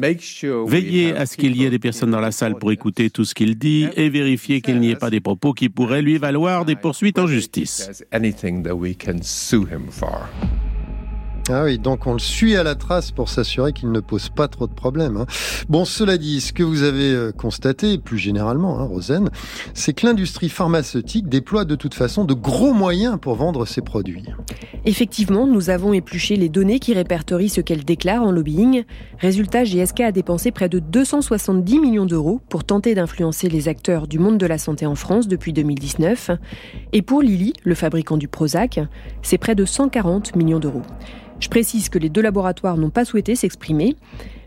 Veillez 0.67 1.17
à 1.17 1.27
ce 1.27 1.37
qu'il 1.37 1.57
y 1.57 1.65
ait 1.65 1.71
des 1.71 1.79
personnes 1.79 2.11
dans 2.11 2.21
la 2.21 2.33
salle 2.33 2.59
pour 2.59 2.73
écouter 2.73 3.11
tout 3.11 3.25
ce 3.25 3.35
qu'il 3.35 3.57
dit 3.57 3.89
et 3.97 4.09
vérifier 4.09 4.61
qu'il 4.61 4.79
n'y 4.81 4.91
ait 4.91 4.97
pas 4.97 5.11
des 5.11 5.21
propos 5.21 5.53
qui 5.53 5.69
pourraient 5.69 6.03
lui 6.03 6.19
valoir 6.19 6.65
des 6.65 6.77
poursuites 6.77 7.19
en 7.19 7.27
justice. 7.27 7.91
Ah 11.53 11.65
oui, 11.65 11.79
donc 11.79 12.07
on 12.07 12.13
le 12.13 12.21
suit 12.21 12.55
à 12.55 12.63
la 12.63 12.77
trace 12.77 13.11
pour 13.11 13.29
s'assurer 13.29 13.73
qu'il 13.73 13.91
ne 13.91 13.99
pose 13.99 14.29
pas 14.29 14.47
trop 14.47 14.69
de 14.69 14.73
problèmes. 14.73 15.17
Hein. 15.17 15.27
Bon, 15.69 15.85
cela 15.85 16.17
dit, 16.17 16.41
ce 16.41 16.53
que 16.53 16.63
vous 16.63 16.85
avez 16.85 17.13
euh, 17.13 17.33
constaté, 17.33 17.99
plus 17.99 18.19
généralement, 18.19 18.79
hein, 18.79 18.85
Rosen, 18.85 19.31
c'est 19.75 19.93
que 19.93 20.07
l'industrie 20.07 20.49
pharmaceutique 20.49 21.29
déploie 21.29 21.65
de 21.65 21.75
toute 21.75 21.95
façon 21.95 22.25
de 22.25 22.35
gros 22.35 22.73
moyens 22.73 23.19
pour 23.21 23.35
vendre 23.35 23.67
ses 23.67 23.81
produits. 23.81 24.25
Effectivement, 24.85 25.47
nous 25.47 25.71
avons 25.71 25.93
épluché 25.93 26.37
les 26.37 26.49
données 26.49 26.79
qui 26.79 26.95
répertorient 26.95 27.49
ce 27.49 27.61
qu'elle 27.61 27.85
déclare 27.85 28.23
en 28.23 28.31
lobbying. 28.31 28.85
Résultat, 29.19 29.65
GSK 29.65 30.01
a 30.01 30.13
dépensé 30.13 30.53
près 30.53 30.69
de 30.69 30.79
270 30.79 31.81
millions 31.81 32.07
d'euros 32.07 32.41
pour 32.49 32.63
tenter 32.63 32.95
d'influencer 32.95 33.49
les 33.49 33.67
acteurs 33.67 34.07
du 34.07 34.21
monde 34.21 34.39
de 34.39 34.47
la 34.47 34.59
santé 34.59 34.87
en 34.87 34.95
France 34.95 35.27
depuis 35.27 35.53
2019. 35.53 36.31
Et 36.93 37.03
pour 37.03 37.23
Lilly, 37.23 37.55
le 37.65 37.75
fabricant 37.75 38.17
du 38.17 38.29
Prozac, 38.29 38.79
c'est 39.23 39.39
près 39.39 39.57
de 39.57 39.65
140 39.65 40.37
millions 40.37 40.61
d'euros. 40.61 40.83
Je 41.41 41.49
précise 41.49 41.89
que 41.89 41.99
les 41.99 42.09
deux 42.09 42.21
laboratoires 42.21 42.77
n'ont 42.77 42.91
pas 42.91 43.05
souhaité 43.05 43.35
s'exprimer, 43.35 43.97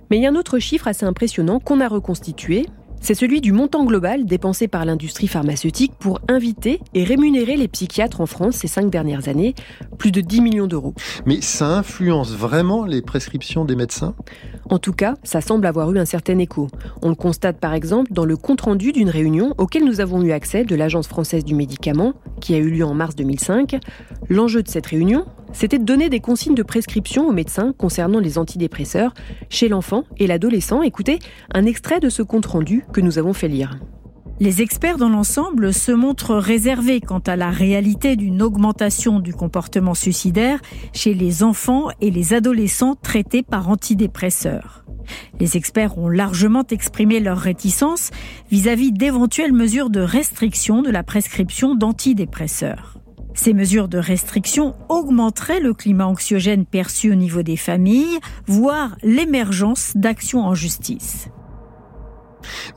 mais 0.10 0.18
il 0.18 0.24
y 0.24 0.28
a 0.28 0.30
un 0.30 0.36
autre 0.36 0.60
chiffre 0.60 0.88
assez 0.88 1.06
impressionnant 1.06 1.60
qu'on 1.60 1.82
a 1.82 1.88
reconstitué, 1.88 2.68
c'est 3.04 3.16
celui 3.16 3.42
du 3.42 3.52
montant 3.52 3.84
global 3.84 4.26
dépensé 4.26 4.70
par 4.70 4.86
l'industrie 4.86 5.28
pharmaceutique 5.28 5.92
pour 6.00 6.22
inviter 6.30 6.80
et 6.94 7.04
rémunérer 7.04 7.58
les 7.58 7.68
psychiatres 7.68 8.22
en 8.22 8.26
France 8.26 8.56
ces 8.56 8.68
cinq 8.68 8.90
dernières 8.90 9.28
années, 9.28 9.56
plus 9.98 10.14
de 10.14 10.22
10 10.22 10.40
millions 10.40 10.68
d'euros. 10.68 10.94
Mais 11.26 11.42
ça 11.42 11.68
influence 11.68 12.32
vraiment 12.32 12.86
les 12.86 13.02
prescriptions 13.02 13.66
des 13.66 13.76
médecins? 13.76 14.16
En 14.70 14.80
tout 14.80 14.94
cas, 14.94 15.16
ça 15.24 15.42
semble 15.42 15.68
avoir 15.68 15.92
eu 15.92 16.00
un 16.00 16.06
certain 16.06 16.38
écho. 16.40 16.70
On 17.02 17.10
le 17.10 17.16
constate 17.16 17.60
par 17.60 17.74
exemple 17.74 18.14
dans 18.14 18.24
le 18.24 18.38
compte-rendu 18.38 18.94
d'une 18.94 19.10
réunion 19.10 19.54
auquel 19.58 19.84
nous 19.84 20.00
avons 20.00 20.22
eu 20.22 20.32
accès 20.32 20.64
de 20.64 20.74
l'Agence 20.74 21.08
française 21.08 21.44
du 21.44 21.56
médicament, 21.56 22.14
qui 22.40 22.56
a 22.56 22.58
eu 22.58 22.70
lieu 22.70 22.86
en 22.86 22.94
mars 22.94 23.16
2005. 23.18 23.80
L'enjeu 24.30 24.64
de 24.64 24.70
cette 24.70 24.86
réunion, 24.86 25.26
c'était 25.54 25.78
de 25.78 25.84
donner 25.84 26.10
des 26.10 26.20
consignes 26.20 26.56
de 26.56 26.64
prescription 26.64 27.28
aux 27.28 27.32
médecins 27.32 27.74
concernant 27.78 28.20
les 28.20 28.38
antidépresseurs 28.38 29.14
chez 29.50 29.70
l'enfant 29.70 30.04
et 30.18 30.26
l'adolescent. 30.26 30.82
Écoutez 30.82 31.20
un 31.54 31.66
extrait 31.66 32.00
de 32.00 32.10
ce 32.10 32.24
compte-rendu 32.24 32.84
que 32.94 33.02
nous 33.02 33.20
avons 33.20 33.34
fait 33.34 33.50
lire. 33.50 33.78
Les 34.40 34.62
experts 34.62 34.98
dans 34.98 35.10
l'ensemble 35.10 35.74
se 35.74 35.92
montrent 35.92 36.36
réservés 36.36 37.02
quant 37.02 37.20
à 37.20 37.36
la 37.36 37.52
réalité 37.52 38.16
d'une 38.16 38.42
augmentation 38.42 39.20
du 39.20 39.34
comportement 39.34 39.94
suicidaire 39.94 40.60
chez 40.92 41.14
les 41.14 41.44
enfants 41.44 41.90
et 42.02 42.10
les 42.10 42.34
adolescents 42.34 42.96
traités 42.96 43.44
par 43.44 43.70
antidépresseurs. 43.70 44.86
Les 45.40 45.56
experts 45.56 45.98
ont 45.98 46.10
largement 46.10 46.66
exprimé 46.72 47.20
leur 47.20 47.38
réticence 47.38 48.12
vis-à-vis 48.50 48.92
d'éventuelles 48.92 49.54
mesures 49.54 49.90
de 49.90 50.00
restriction 50.00 50.82
de 50.82 50.90
la 50.90 51.04
prescription 51.04 51.76
d'antidépresseurs. 51.76 52.98
Ces 53.36 53.54
mesures 53.54 53.88
de 53.88 53.98
restriction 53.98 54.76
augmenteraient 54.90 55.60
le 55.60 55.74
climat 55.74 56.08
anxiogène 56.08 56.66
perçu 56.66 57.12
au 57.12 57.16
niveau 57.16 57.44
des 57.44 57.58
familles, 57.58 58.20
voire 58.46 58.96
l'émergence 59.04 59.94
d'actions 59.96 60.42
en 60.42 60.54
justice. 60.54 61.30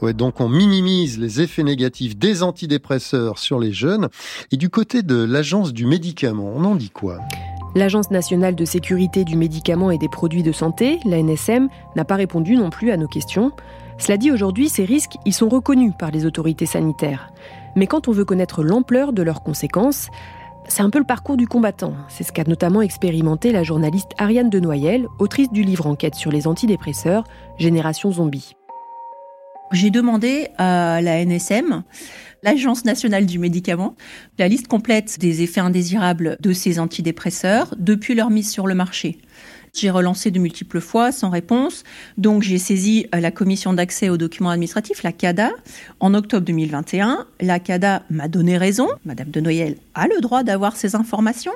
Donc 0.03 0.41
on 0.41 0.49
minimise 0.49 1.19
les 1.19 1.41
effets 1.41 1.63
négatifs 1.63 2.17
des 2.17 2.43
antidépresseurs 2.43 3.39
sur 3.39 3.59
les 3.59 3.73
jeunes. 3.73 4.09
Et 4.53 4.57
du 4.57 4.71
côté 4.71 5.03
de 5.03 5.23
l'agence 5.23 5.73
du 5.73 5.87
médicament, 5.87 6.53
on 6.55 6.65
en 6.65 6.75
dit 6.75 6.91
quoi? 6.91 7.19
L'Agence 7.75 8.11
nationale 8.11 8.55
de 8.55 8.65
sécurité 8.65 9.25
du 9.25 9.37
médicament 9.37 9.91
et 9.91 9.99
des 9.99 10.09
produits 10.09 10.43
de 10.43 10.53
santé, 10.53 10.99
la 11.05 11.19
NSM, 11.19 11.69
n'a 11.95 12.05
pas 12.07 12.17
répondu 12.17 12.57
non 12.57 12.71
plus 12.71 12.91
à 12.91 12.97
nos 12.97 13.07
questions. 13.07 13.53
Cela 13.99 14.17
dit, 14.17 14.31
aujourd'hui, 14.31 14.71
ces 14.71 14.87
risques, 14.87 15.17
ils 15.27 15.35
sont 15.35 15.51
reconnus 15.51 15.93
par 15.99 16.11
les 16.11 16.25
autorités 16.25 16.65
sanitaires. 16.65 17.33
Mais 17.77 17.87
quand 17.87 18.09
on 18.09 18.13
veut 18.13 18.25
connaître 18.25 18.63
l'ampleur 18.63 19.13
de 19.13 19.23
leurs 19.23 19.43
conséquences, 19.43 20.09
c'est 20.69 20.83
un 20.83 20.91
peu 20.91 20.99
le 20.99 21.05
parcours 21.05 21.37
du 21.37 21.47
combattant. 21.47 21.95
C'est 22.09 22.25
ce 22.25 22.33
qu'a 22.33 22.45
notamment 22.45 22.81
expérimenté 22.81 23.53
la 23.53 23.63
journaliste 23.63 24.13
Ariane 24.19 24.51
de 24.51 24.59
Noyel, 24.59 25.07
autrice 25.19 25.51
du 25.51 25.63
livre 25.63 25.87
Enquête 25.87 26.15
sur 26.15 26.33
les 26.33 26.47
antidépresseurs, 26.47 27.25
Génération 27.59 28.11
Zombie. 28.11 28.56
J'ai 29.73 29.91
demandé 29.91 30.49
à 30.59 31.01
la 31.03 31.25
NSM, 31.25 31.83
l'Agence 32.43 32.85
nationale 32.85 33.27
du 33.27 33.39
médicament, 33.39 33.97
la 34.39 34.47
liste 34.47 34.69
complète 34.69 35.19
des 35.19 35.43
effets 35.43 35.61
indésirables 35.61 36.37
de 36.41 36.53
ces 36.53 36.79
antidépresseurs 36.79 37.75
depuis 37.77 38.15
leur 38.15 38.31
mise 38.31 38.51
sur 38.51 38.69
le 38.69 38.75
marché. 38.75 39.19
J'ai 39.75 39.91
relancé 39.91 40.31
de 40.31 40.39
multiples 40.39 40.81
fois 40.81 41.13
sans 41.13 41.29
réponse. 41.29 41.85
Donc 42.17 42.43
j'ai 42.43 42.57
saisi 42.57 43.07
la 43.13 43.31
commission 43.31 43.75
d'accès 43.75 44.09
aux 44.09 44.17
documents 44.17 44.51
administratifs, 44.51 45.03
la 45.03 45.13
CADA, 45.13 45.51
en 46.01 46.15
octobre 46.15 46.47
2021. 46.47 47.27
La 47.41 47.59
CADA 47.59 48.03
m'a 48.09 48.29
donné 48.29 48.57
raison. 48.57 48.89
Madame 49.05 49.29
de 49.29 49.41
Noël 49.41 49.77
a 49.95 50.07
le 50.07 50.21
droit 50.23 50.45
d'avoir 50.45 50.77
ces 50.77 50.95
informations 50.95 51.53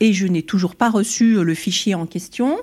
et 0.00 0.12
je 0.12 0.26
n'ai 0.26 0.42
toujours 0.42 0.76
pas 0.76 0.90
reçu 0.90 1.42
le 1.42 1.54
fichier 1.54 1.94
en 1.94 2.06
question. 2.06 2.58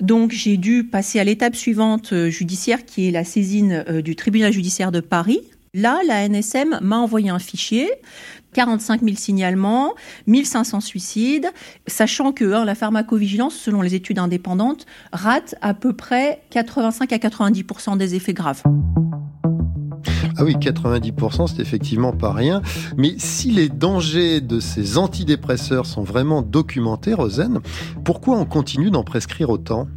Donc 0.00 0.32
j'ai 0.32 0.56
dû 0.56 0.84
passer 0.84 1.20
à 1.20 1.24
l'étape 1.24 1.56
suivante 1.56 2.12
euh, 2.12 2.30
judiciaire 2.30 2.84
qui 2.84 3.08
est 3.08 3.10
la 3.10 3.24
saisine 3.24 3.84
euh, 3.88 4.02
du 4.02 4.16
tribunal 4.16 4.52
judiciaire 4.52 4.92
de 4.92 5.00
Paris. 5.00 5.40
Là, 5.74 6.00
la 6.06 6.26
NSM 6.26 6.78
m'a 6.80 6.96
envoyé 6.96 7.28
un 7.28 7.38
fichier 7.38 7.90
45 8.54 9.02
000 9.02 9.16
signalements, 9.16 9.94
1500 10.26 10.80
suicides, 10.80 11.50
sachant 11.86 12.32
que 12.32 12.44
la 12.44 12.74
pharmacovigilance, 12.74 13.54
selon 13.54 13.82
les 13.82 13.94
études 13.94 14.18
indépendantes, 14.18 14.86
rate 15.12 15.54
à 15.60 15.74
peu 15.74 15.92
près 15.92 16.40
85 16.50 17.12
à 17.12 17.18
90% 17.18 17.98
des 17.98 18.14
effets 18.14 18.32
graves. 18.32 18.62
Ah 20.38 20.44
oui, 20.44 20.54
90%, 20.56 21.46
c'est 21.46 21.62
effectivement 21.62 22.12
pas 22.12 22.32
rien. 22.32 22.60
Mais 22.98 23.14
si 23.16 23.50
les 23.50 23.70
dangers 23.70 24.42
de 24.42 24.60
ces 24.60 24.98
antidépresseurs 24.98 25.86
sont 25.86 26.02
vraiment 26.02 26.42
documentés, 26.42 27.14
Rosen, 27.14 27.60
pourquoi 28.04 28.38
on 28.38 28.44
continue 28.44 28.90
d'en 28.90 29.02
prescrire 29.02 29.48
autant? 29.48 29.88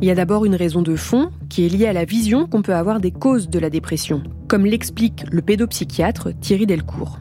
Il 0.00 0.08
y 0.08 0.10
a 0.10 0.16
d'abord 0.16 0.44
une 0.44 0.56
raison 0.56 0.82
de 0.82 0.96
fond 0.96 1.30
qui 1.48 1.64
est 1.64 1.68
liée 1.68 1.86
à 1.86 1.92
la 1.92 2.04
vision 2.04 2.46
qu'on 2.46 2.62
peut 2.62 2.74
avoir 2.74 3.00
des 3.00 3.12
causes 3.12 3.48
de 3.48 3.60
la 3.60 3.70
dépression, 3.70 4.22
comme 4.48 4.66
l'explique 4.66 5.24
le 5.30 5.40
pédopsychiatre 5.40 6.30
Thierry 6.40 6.66
Delcourt. 6.66 7.20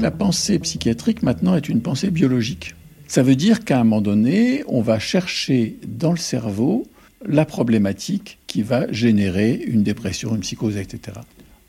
La 0.00 0.10
pensée 0.10 0.58
psychiatrique 0.58 1.22
maintenant 1.22 1.56
est 1.56 1.68
une 1.68 1.80
pensée 1.80 2.10
biologique. 2.10 2.74
Ça 3.08 3.22
veut 3.22 3.36
dire 3.36 3.64
qu'à 3.64 3.80
un 3.80 3.84
moment 3.84 4.02
donné, 4.02 4.64
on 4.68 4.82
va 4.82 4.98
chercher 4.98 5.78
dans 5.86 6.12
le 6.12 6.18
cerveau 6.18 6.86
la 7.26 7.44
problématique 7.44 8.38
qui 8.46 8.62
va 8.62 8.90
générer 8.92 9.54
une 9.54 9.82
dépression, 9.82 10.34
une 10.34 10.40
psychose, 10.40 10.76
etc. 10.76 11.18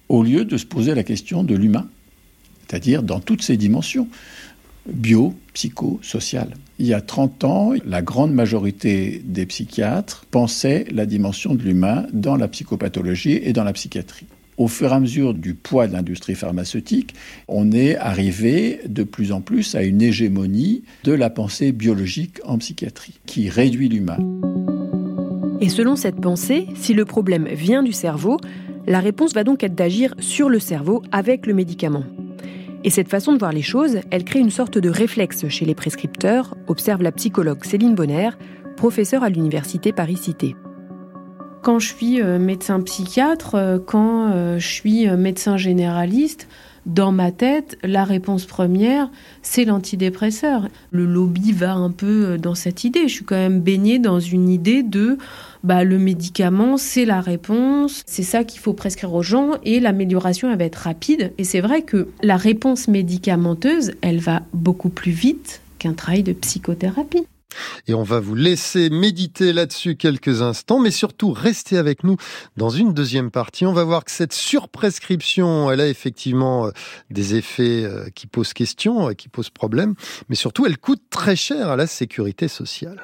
Au 0.09 0.23
lieu 0.23 0.45
de 0.45 0.57
se 0.57 0.65
poser 0.65 0.95
la 0.95 1.03
question 1.03 1.43
de 1.43 1.55
l'humain, 1.55 1.87
c'est-à-dire 2.67 3.03
dans 3.03 3.19
toutes 3.19 3.41
ses 3.41 3.57
dimensions, 3.57 4.07
bio, 4.85 5.33
psycho, 5.53 5.99
sociales. 6.01 6.55
Il 6.79 6.87
y 6.87 6.93
a 6.93 7.01
30 7.01 7.43
ans, 7.43 7.73
la 7.85 8.01
grande 8.01 8.33
majorité 8.33 9.21
des 9.23 9.45
psychiatres 9.45 10.25
pensaient 10.29 10.85
la 10.91 11.05
dimension 11.05 11.55
de 11.55 11.63
l'humain 11.63 12.05
dans 12.11 12.35
la 12.35 12.47
psychopathologie 12.47 13.39
et 13.41 13.53
dans 13.53 13.63
la 13.63 13.73
psychiatrie 13.73 14.27
au 14.57 14.67
fur 14.67 14.91
et 14.91 14.95
à 14.95 14.99
mesure 14.99 15.33
du 15.33 15.53
poids 15.53 15.87
de 15.87 15.93
l'industrie 15.93 16.35
pharmaceutique, 16.35 17.15
on 17.47 17.71
est 17.71 17.95
arrivé 17.95 18.81
de 18.87 19.03
plus 19.03 19.31
en 19.31 19.41
plus 19.41 19.75
à 19.75 19.83
une 19.83 20.01
hégémonie 20.01 20.83
de 21.03 21.13
la 21.13 21.29
pensée 21.29 21.71
biologique 21.71 22.39
en 22.45 22.57
psychiatrie, 22.57 23.19
qui 23.25 23.49
réduit 23.49 23.89
l'humain. 23.89 24.17
Et 25.63 25.69
selon 25.69 25.95
cette 25.95 26.19
pensée, 26.19 26.67
si 26.75 26.93
le 26.93 27.05
problème 27.05 27.47
vient 27.47 27.83
du 27.83 27.93
cerveau, 27.93 28.37
la 28.85 28.99
réponse 28.99 29.33
va 29.33 29.45
donc 29.45 29.63
être 29.63 29.75
d'agir 29.75 30.13
sur 30.19 30.49
le 30.49 30.59
cerveau 30.59 31.01
avec 31.13 31.47
le 31.47 31.53
médicament. 31.53 32.03
Et 32.83 32.89
cette 32.89 33.07
façon 33.07 33.31
de 33.31 33.39
voir 33.39 33.53
les 33.53 33.61
choses, 33.61 33.99
elle 34.11 34.25
crée 34.25 34.39
une 34.39 34.49
sorte 34.49 34.77
de 34.77 34.89
réflexe 34.89 35.47
chez 35.47 35.63
les 35.63 35.73
prescripteurs, 35.73 36.57
observe 36.67 37.01
la 37.01 37.13
psychologue 37.13 37.63
Céline 37.63 37.95
Bonner, 37.95 38.31
professeure 38.75 39.23
à 39.23 39.29
l'université 39.29 39.93
Paris-Cité 39.93 40.57
quand 41.63 41.79
je 41.79 41.87
suis 41.87 42.21
euh, 42.21 42.37
médecin 42.37 42.81
psychiatre, 42.81 43.55
euh, 43.55 43.79
quand 43.79 44.29
euh, 44.31 44.59
je 44.59 44.67
suis 44.67 45.07
médecin 45.09 45.57
généraliste, 45.57 46.47
dans 46.85 47.13
ma 47.13 47.31
tête, 47.31 47.77
la 47.81 48.03
réponse 48.03 48.45
première, 48.45 49.09
c'est 49.41 49.63
l'antidépresseur. 49.63 50.67
Le 50.91 51.05
lobby 51.05 51.53
va 51.53 51.73
un 51.73 51.91
peu 51.91 52.37
dans 52.37 52.55
cette 52.55 52.83
idée. 52.83 53.07
Je 53.07 53.13
suis 53.13 53.23
quand 53.23 53.37
même 53.37 53.61
baignée 53.61 53.99
dans 53.99 54.19
une 54.19 54.49
idée 54.49 54.83
de 54.83 55.17
bah, 55.63 55.83
le 55.83 55.97
médicament, 55.97 56.77
c'est 56.77 57.05
la 57.05 57.21
réponse, 57.21 58.03
c'est 58.05 58.23
ça 58.23 58.43
qu'il 58.43 58.59
faut 58.59 58.73
prescrire 58.73 59.13
aux 59.13 59.23
gens 59.23 59.51
et 59.63 59.79
l'amélioration, 59.79 60.53
va 60.55 60.63
être 60.63 60.75
rapide. 60.75 61.33
Et 61.37 61.43
c'est 61.43 61.61
vrai 61.61 61.83
que 61.83 62.09
la 62.21 62.37
réponse 62.37 62.87
médicamenteuse, 62.87 63.93
elle 64.01 64.19
va 64.19 64.43
beaucoup 64.53 64.89
plus 64.89 65.11
vite 65.11 65.61
qu'un 65.79 65.93
travail 65.93 66.23
de 66.23 66.33
psychothérapie. 66.33 67.25
Et 67.87 67.93
on 67.93 68.03
va 68.03 68.19
vous 68.19 68.35
laisser 68.35 68.89
méditer 68.89 69.53
là-dessus 69.53 69.95
quelques 69.95 70.41
instants, 70.41 70.79
mais 70.79 70.91
surtout 70.91 71.31
rester 71.31 71.77
avec 71.77 72.03
nous 72.03 72.17
dans 72.57 72.69
une 72.69 72.93
deuxième 72.93 73.31
partie. 73.31 73.65
On 73.65 73.73
va 73.73 73.83
voir 73.83 74.03
que 74.05 74.11
cette 74.11 74.33
surprescription, 74.33 75.71
elle 75.71 75.81
a 75.81 75.87
effectivement 75.87 76.67
euh, 76.67 76.71
des 77.09 77.35
effets 77.35 77.83
euh, 77.83 78.09
qui 78.15 78.27
posent 78.27 78.53
question, 78.53 79.13
qui 79.13 79.29
posent 79.29 79.51
problème, 79.51 79.95
mais 80.29 80.35
surtout 80.35 80.65
elle 80.65 80.77
coûte 80.77 81.03
très 81.09 81.35
cher 81.35 81.69
à 81.69 81.75
la 81.75 81.87
sécurité 81.87 82.47
sociale. 82.47 83.03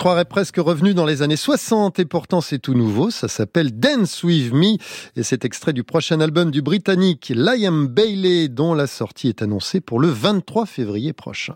Croirait 0.00 0.24
presque 0.24 0.56
revenu 0.56 0.94
dans 0.94 1.04
les 1.04 1.20
années 1.20 1.36
60 1.36 1.98
et 1.98 2.06
pourtant 2.06 2.40
c'est 2.40 2.58
tout 2.58 2.72
nouveau. 2.72 3.10
Ça 3.10 3.28
s'appelle 3.28 3.78
Dance 3.78 4.22
With 4.22 4.50
Me 4.50 4.78
et 5.14 5.22
c'est 5.22 5.44
extrait 5.44 5.74
du 5.74 5.84
prochain 5.84 6.22
album 6.22 6.50
du 6.50 6.62
Britannique 6.62 7.30
Liam 7.36 7.86
Bailey 7.86 8.48
dont 8.48 8.72
la 8.72 8.86
sortie 8.86 9.28
est 9.28 9.42
annoncée 9.42 9.82
pour 9.82 10.00
le 10.00 10.08
23 10.08 10.64
février 10.64 11.12
prochain. 11.12 11.54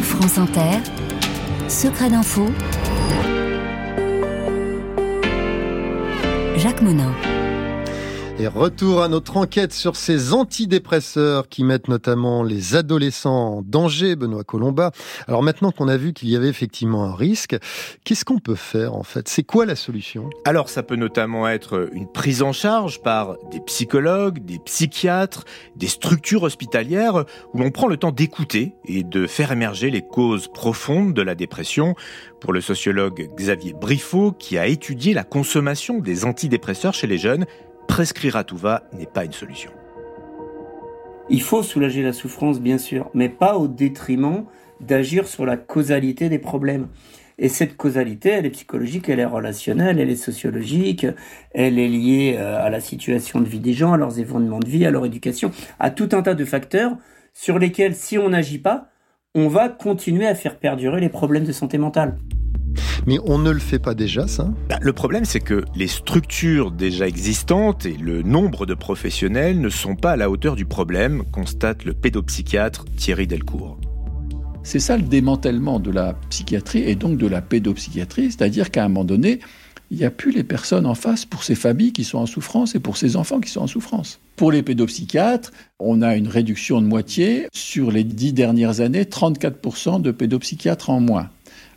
France 0.00 0.38
Inter, 0.38 0.78
Secret 1.68 2.08
d'info, 2.08 2.46
Jacques 6.56 6.80
Monin. 6.80 7.12
Et 8.38 8.48
retour 8.48 9.02
à 9.02 9.08
notre 9.08 9.36
enquête 9.36 9.72
sur 9.72 9.94
ces 9.94 10.32
antidépresseurs 10.32 11.48
qui 11.48 11.62
mettent 11.62 11.86
notamment 11.86 12.42
les 12.42 12.74
adolescents 12.74 13.58
en 13.58 13.62
danger, 13.62 14.16
Benoît 14.16 14.42
Colomba. 14.42 14.90
Alors 15.28 15.44
maintenant 15.44 15.70
qu'on 15.70 15.86
a 15.86 15.96
vu 15.96 16.12
qu'il 16.12 16.28
y 16.28 16.34
avait 16.34 16.48
effectivement 16.48 17.04
un 17.04 17.14
risque, 17.14 17.56
qu'est-ce 18.04 18.24
qu'on 18.24 18.40
peut 18.40 18.56
faire 18.56 18.94
en 18.94 19.04
fait? 19.04 19.28
C'est 19.28 19.44
quoi 19.44 19.64
la 19.64 19.76
solution? 19.76 20.28
Alors 20.44 20.70
ça 20.70 20.82
peut 20.82 20.96
notamment 20.96 21.46
être 21.46 21.88
une 21.92 22.10
prise 22.10 22.42
en 22.42 22.52
charge 22.52 23.00
par 23.02 23.36
des 23.52 23.60
psychologues, 23.60 24.44
des 24.44 24.58
psychiatres, 24.58 25.44
des 25.76 25.88
structures 25.88 26.42
hospitalières 26.42 27.24
où 27.52 27.58
l'on 27.58 27.70
prend 27.70 27.86
le 27.86 27.96
temps 27.96 28.12
d'écouter 28.12 28.74
et 28.86 29.04
de 29.04 29.28
faire 29.28 29.52
émerger 29.52 29.90
les 29.90 30.02
causes 30.02 30.48
profondes 30.48 31.14
de 31.14 31.22
la 31.22 31.36
dépression. 31.36 31.94
Pour 32.40 32.52
le 32.52 32.60
sociologue 32.60 33.30
Xavier 33.36 33.72
Briffaut, 33.72 34.32
qui 34.32 34.58
a 34.58 34.66
étudié 34.66 35.14
la 35.14 35.22
consommation 35.22 36.00
des 36.00 36.24
antidépresseurs 36.24 36.92
chez 36.92 37.06
les 37.06 37.18
jeunes, 37.18 37.46
prescrire 37.92 38.36
à 38.36 38.44
tout 38.44 38.56
va 38.56 38.84
n'est 38.94 39.04
pas 39.04 39.26
une 39.26 39.34
solution. 39.34 39.70
Il 41.28 41.42
faut 41.42 41.62
soulager 41.62 42.02
la 42.02 42.14
souffrance, 42.14 42.58
bien 42.58 42.78
sûr, 42.78 43.10
mais 43.12 43.28
pas 43.28 43.58
au 43.58 43.68
détriment 43.68 44.46
d'agir 44.80 45.28
sur 45.28 45.44
la 45.44 45.58
causalité 45.58 46.30
des 46.30 46.38
problèmes. 46.38 46.88
Et 47.36 47.50
cette 47.50 47.76
causalité, 47.76 48.30
elle 48.30 48.46
est 48.46 48.50
psychologique, 48.50 49.10
elle 49.10 49.20
est 49.20 49.26
relationnelle, 49.26 49.98
elle 49.98 50.08
est 50.08 50.16
sociologique, 50.16 51.06
elle 51.50 51.78
est 51.78 51.88
liée 51.88 52.36
euh, 52.38 52.64
à 52.64 52.70
la 52.70 52.80
situation 52.80 53.42
de 53.42 53.46
vie 53.46 53.60
des 53.60 53.74
gens, 53.74 53.92
à 53.92 53.98
leurs 53.98 54.18
événements 54.18 54.60
de 54.60 54.68
vie, 54.68 54.86
à 54.86 54.90
leur 54.90 55.04
éducation, 55.04 55.50
à 55.78 55.90
tout 55.90 56.08
un 56.12 56.22
tas 56.22 56.34
de 56.34 56.46
facteurs 56.46 56.96
sur 57.34 57.58
lesquels, 57.58 57.94
si 57.94 58.16
on 58.16 58.30
n'agit 58.30 58.58
pas, 58.58 58.88
on 59.34 59.48
va 59.48 59.68
continuer 59.68 60.26
à 60.26 60.34
faire 60.34 60.58
perdurer 60.58 61.02
les 61.02 61.10
problèmes 61.10 61.44
de 61.44 61.52
santé 61.52 61.76
mentale. 61.76 62.16
Mais 63.06 63.18
on 63.24 63.38
ne 63.38 63.50
le 63.50 63.58
fait 63.58 63.78
pas 63.78 63.94
déjà, 63.94 64.26
ça 64.26 64.52
bah, 64.68 64.78
Le 64.80 64.92
problème, 64.92 65.24
c'est 65.24 65.40
que 65.40 65.64
les 65.74 65.88
structures 65.88 66.70
déjà 66.70 67.06
existantes 67.06 67.86
et 67.86 67.96
le 67.96 68.22
nombre 68.22 68.66
de 68.66 68.74
professionnels 68.74 69.60
ne 69.60 69.68
sont 69.68 69.96
pas 69.96 70.12
à 70.12 70.16
la 70.16 70.30
hauteur 70.30 70.56
du 70.56 70.64
problème, 70.64 71.24
constate 71.32 71.84
le 71.84 71.94
pédopsychiatre 71.94 72.84
Thierry 72.96 73.26
Delcourt. 73.26 73.78
C'est 74.62 74.78
ça 74.78 74.96
le 74.96 75.02
démantèlement 75.02 75.80
de 75.80 75.90
la 75.90 76.14
psychiatrie 76.30 76.82
et 76.84 76.94
donc 76.94 77.18
de 77.18 77.26
la 77.26 77.42
pédopsychiatrie, 77.42 78.30
c'est-à-dire 78.30 78.70
qu'à 78.70 78.84
un 78.84 78.88
moment 78.88 79.04
donné, 79.04 79.40
il 79.90 79.98
n'y 79.98 80.04
a 80.04 80.10
plus 80.10 80.30
les 80.30 80.44
personnes 80.44 80.86
en 80.86 80.94
face 80.94 81.26
pour 81.26 81.42
ces 81.42 81.54
familles 81.54 81.92
qui 81.92 82.04
sont 82.04 82.18
en 82.18 82.26
souffrance 82.26 82.74
et 82.74 82.80
pour 82.80 82.96
ces 82.96 83.16
enfants 83.16 83.40
qui 83.40 83.50
sont 83.50 83.60
en 83.60 83.66
souffrance. 83.66 84.20
Pour 84.36 84.50
les 84.50 84.62
pédopsychiatres, 84.62 85.52
on 85.78 86.00
a 86.00 86.16
une 86.16 86.28
réduction 86.28 86.80
de 86.80 86.86
moitié. 86.86 87.46
Sur 87.52 87.90
les 87.90 88.02
dix 88.02 88.32
dernières 88.32 88.80
années, 88.80 89.02
34% 89.02 90.00
de 90.00 90.10
pédopsychiatres 90.10 90.88
en 90.88 91.00
moins 91.00 91.28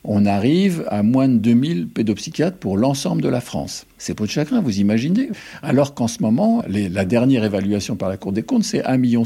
on 0.07 0.25
arrive 0.25 0.85
à 0.87 1.03
moins 1.03 1.27
de 1.27 1.37
2000 1.37 1.87
pédopsychiatres 1.89 2.57
pour 2.57 2.77
l'ensemble 2.77 3.21
de 3.21 3.29
la 3.29 3.41
France. 3.41 3.85
C'est 3.97 4.13
pas 4.13 4.25
de 4.25 4.29
chagrin, 4.29 4.61
vous 4.61 4.79
imaginez 4.79 5.29
Alors 5.61 5.93
qu'en 5.93 6.07
ce 6.07 6.21
moment, 6.21 6.63
la 6.67 7.05
dernière 7.05 7.43
évaluation 7.43 7.95
par 7.95 8.09
la 8.09 8.17
Cour 8.17 8.31
des 8.31 8.43
comptes, 8.43 8.63
c'est 8.63 8.81
1,6 8.81 8.97
million 8.97 9.23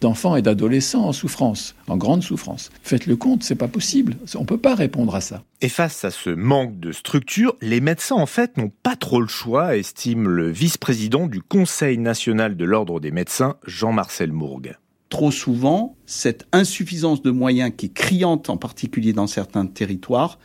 d'enfants 0.00 0.36
et 0.36 0.42
d'adolescents 0.42 1.04
en 1.04 1.12
souffrance, 1.12 1.74
en 1.86 1.96
grande 1.96 2.22
souffrance. 2.22 2.70
Faites 2.82 3.06
le 3.06 3.16
compte, 3.16 3.42
c'est 3.42 3.54
pas 3.54 3.68
possible. 3.68 4.16
On 4.34 4.44
peut 4.44 4.58
pas 4.58 4.74
répondre 4.74 5.14
à 5.14 5.20
ça. 5.20 5.42
Et 5.60 5.68
face 5.68 6.04
à 6.04 6.10
ce 6.10 6.30
manque 6.30 6.80
de 6.80 6.92
structure, 6.92 7.56
les 7.60 7.80
médecins, 7.80 8.16
en 8.16 8.26
fait, 8.26 8.56
n'ont 8.56 8.72
pas 8.82 8.96
trop 8.96 9.20
le 9.20 9.28
choix, 9.28 9.76
estime 9.76 10.28
le 10.28 10.50
vice-président 10.50 11.26
du 11.26 11.42
Conseil 11.42 11.98
national 11.98 12.56
de 12.56 12.64
l'Ordre 12.64 13.00
des 13.00 13.10
médecins, 13.10 13.56
Jean-Marcel 13.66 14.32
Mourgue 14.32 14.76
trop 15.10 15.30
souvent, 15.30 15.96
cette 16.06 16.46
insuffisance 16.52 17.20
de 17.20 17.30
moyens 17.30 17.72
qui 17.76 17.86
est 17.86 17.92
criante, 17.92 18.48
en 18.48 18.56
particulier 18.56 19.12
dans 19.12 19.26
certains 19.26 19.66
territoires, 19.66 20.38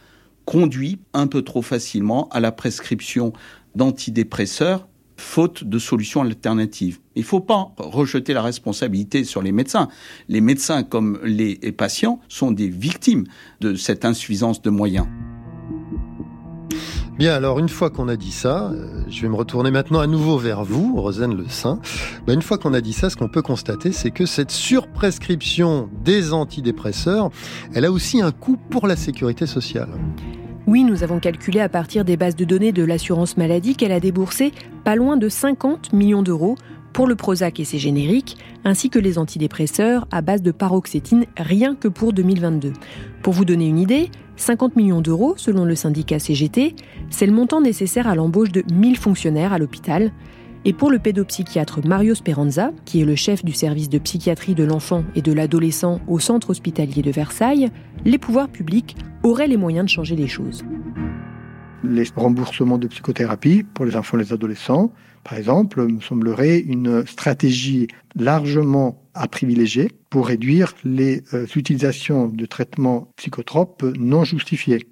conduit 0.43 0.99
un 1.13 1.27
peu 1.27 1.43
trop 1.43 1.61
facilement 1.61 2.27
à 2.29 2.39
la 2.39 2.51
prescription 2.51 3.31
d'antidépresseurs, 3.75 4.87
faute 5.17 5.63
de 5.63 5.79
solutions 5.79 6.21
alternatives. 6.21 6.99
Il 7.15 7.21
ne 7.21 7.25
faut 7.25 7.39
pas 7.39 7.73
rejeter 7.77 8.33
la 8.33 8.41
responsabilité 8.41 9.23
sur 9.23 9.41
les 9.41 9.51
médecins. 9.51 9.87
Les 10.27 10.41
médecins, 10.41 10.83
comme 10.83 11.19
les 11.23 11.55
patients, 11.71 12.19
sont 12.27 12.51
des 12.51 12.67
victimes 12.67 13.25
de 13.61 13.75
cette 13.75 14.03
insuffisance 14.03 14.61
de 14.61 14.69
moyens. 14.69 15.07
Bien, 17.17 17.33
alors 17.33 17.59
une 17.59 17.69
fois 17.69 17.89
qu'on 17.89 18.09
a 18.09 18.17
dit 18.17 18.33
ça, 18.33 18.71
euh, 18.73 19.03
je 19.07 19.21
vais 19.21 19.29
me 19.29 19.35
retourner 19.35 19.71
maintenant 19.71 20.01
à 20.01 20.07
nouveau 20.07 20.37
vers 20.37 20.65
vous, 20.65 20.99
Rosane 20.99 21.33
Le 21.33 21.47
Saint. 21.47 21.79
Ben, 22.27 22.33
une 22.33 22.41
fois 22.41 22.57
qu'on 22.57 22.73
a 22.73 22.81
dit 22.81 22.91
ça, 22.91 23.09
ce 23.09 23.15
qu'on 23.15 23.29
peut 23.29 23.41
constater, 23.41 23.93
c'est 23.93 24.11
que 24.11 24.25
cette 24.25 24.51
surprescription 24.51 25.89
des 26.03 26.33
antidépresseurs, 26.33 27.29
elle 27.73 27.85
a 27.85 27.91
aussi 27.91 28.21
un 28.21 28.31
coût 28.31 28.57
pour 28.69 28.85
la 28.85 28.97
sécurité 28.97 29.45
sociale. 29.45 29.87
Oui, 30.67 30.83
nous 30.83 31.03
avons 31.03 31.19
calculé 31.19 31.61
à 31.61 31.69
partir 31.69 32.03
des 32.03 32.17
bases 32.17 32.35
de 32.35 32.43
données 32.43 32.73
de 32.73 32.83
l'assurance 32.83 33.37
maladie 33.37 33.77
qu'elle 33.77 33.93
a 33.93 34.01
déboursé 34.01 34.51
pas 34.83 34.97
loin 34.97 35.15
de 35.15 35.29
50 35.29 35.93
millions 35.93 36.21
d'euros 36.21 36.57
pour 36.91 37.07
le 37.07 37.15
Prozac 37.15 37.59
et 37.59 37.65
ses 37.65 37.77
génériques, 37.77 38.37
ainsi 38.63 38.89
que 38.89 38.99
les 38.99 39.17
antidépresseurs 39.17 40.07
à 40.11 40.21
base 40.21 40.41
de 40.41 40.51
paroxétine 40.51 41.25
rien 41.37 41.75
que 41.75 41.87
pour 41.87 42.13
2022. 42.13 42.73
Pour 43.21 43.33
vous 43.33 43.45
donner 43.45 43.67
une 43.67 43.79
idée, 43.79 44.09
50 44.37 44.75
millions 44.75 45.01
d'euros, 45.01 45.35
selon 45.37 45.65
le 45.65 45.75
syndicat 45.75 46.19
CGT, 46.19 46.75
c'est 47.09 47.25
le 47.25 47.31
montant 47.31 47.61
nécessaire 47.61 48.07
à 48.07 48.15
l'embauche 48.15 48.51
de 48.51 48.63
1000 48.73 48.97
fonctionnaires 48.97 49.53
à 49.53 49.57
l'hôpital. 49.57 50.11
Et 50.65 50.73
pour 50.73 50.89
le 50.89 50.97
pédopsychiatre 50.97 51.85
Mario 51.85 52.15
Speranza, 52.15 52.71
qui 52.85 53.01
est 53.01 53.05
le 53.05 53.15
chef 53.15 53.45
du 53.45 53.53
service 53.53 53.87
de 53.87 53.99
psychiatrie 53.99 54.55
de 54.55 54.63
l'enfant 54.63 55.03
et 55.15 55.21
de 55.21 55.31
l'adolescent 55.31 55.99
au 56.07 56.19
centre 56.19 56.49
hospitalier 56.49 57.03
de 57.03 57.11
Versailles, 57.11 57.69
les 58.03 58.17
pouvoirs 58.17 58.49
publics 58.49 58.95
auraient 59.23 59.47
les 59.47 59.57
moyens 59.57 59.85
de 59.85 59.91
changer 59.91 60.15
les 60.15 60.27
choses. 60.27 60.63
Les 61.87 62.05
remboursements 62.15 62.77
de 62.77 62.87
psychothérapie 62.87 63.63
pour 63.63 63.85
les 63.85 63.95
enfants 63.95 64.17
et 64.17 64.23
les 64.23 64.33
adolescents, 64.33 64.91
par 65.23 65.37
exemple, 65.37 65.85
me 65.85 66.01
semblerait 66.01 66.59
une 66.59 67.05
stratégie 67.05 67.87
largement 68.15 69.03
à 69.13 69.27
privilégier 69.27 69.91
pour 70.09 70.27
réduire 70.27 70.73
les 70.83 71.23
euh, 71.33 71.45
utilisations 71.55 72.27
de 72.27 72.45
traitements 72.45 73.09
psychotropes 73.17 73.83
non 73.97 74.23
justifiés. 74.23 74.87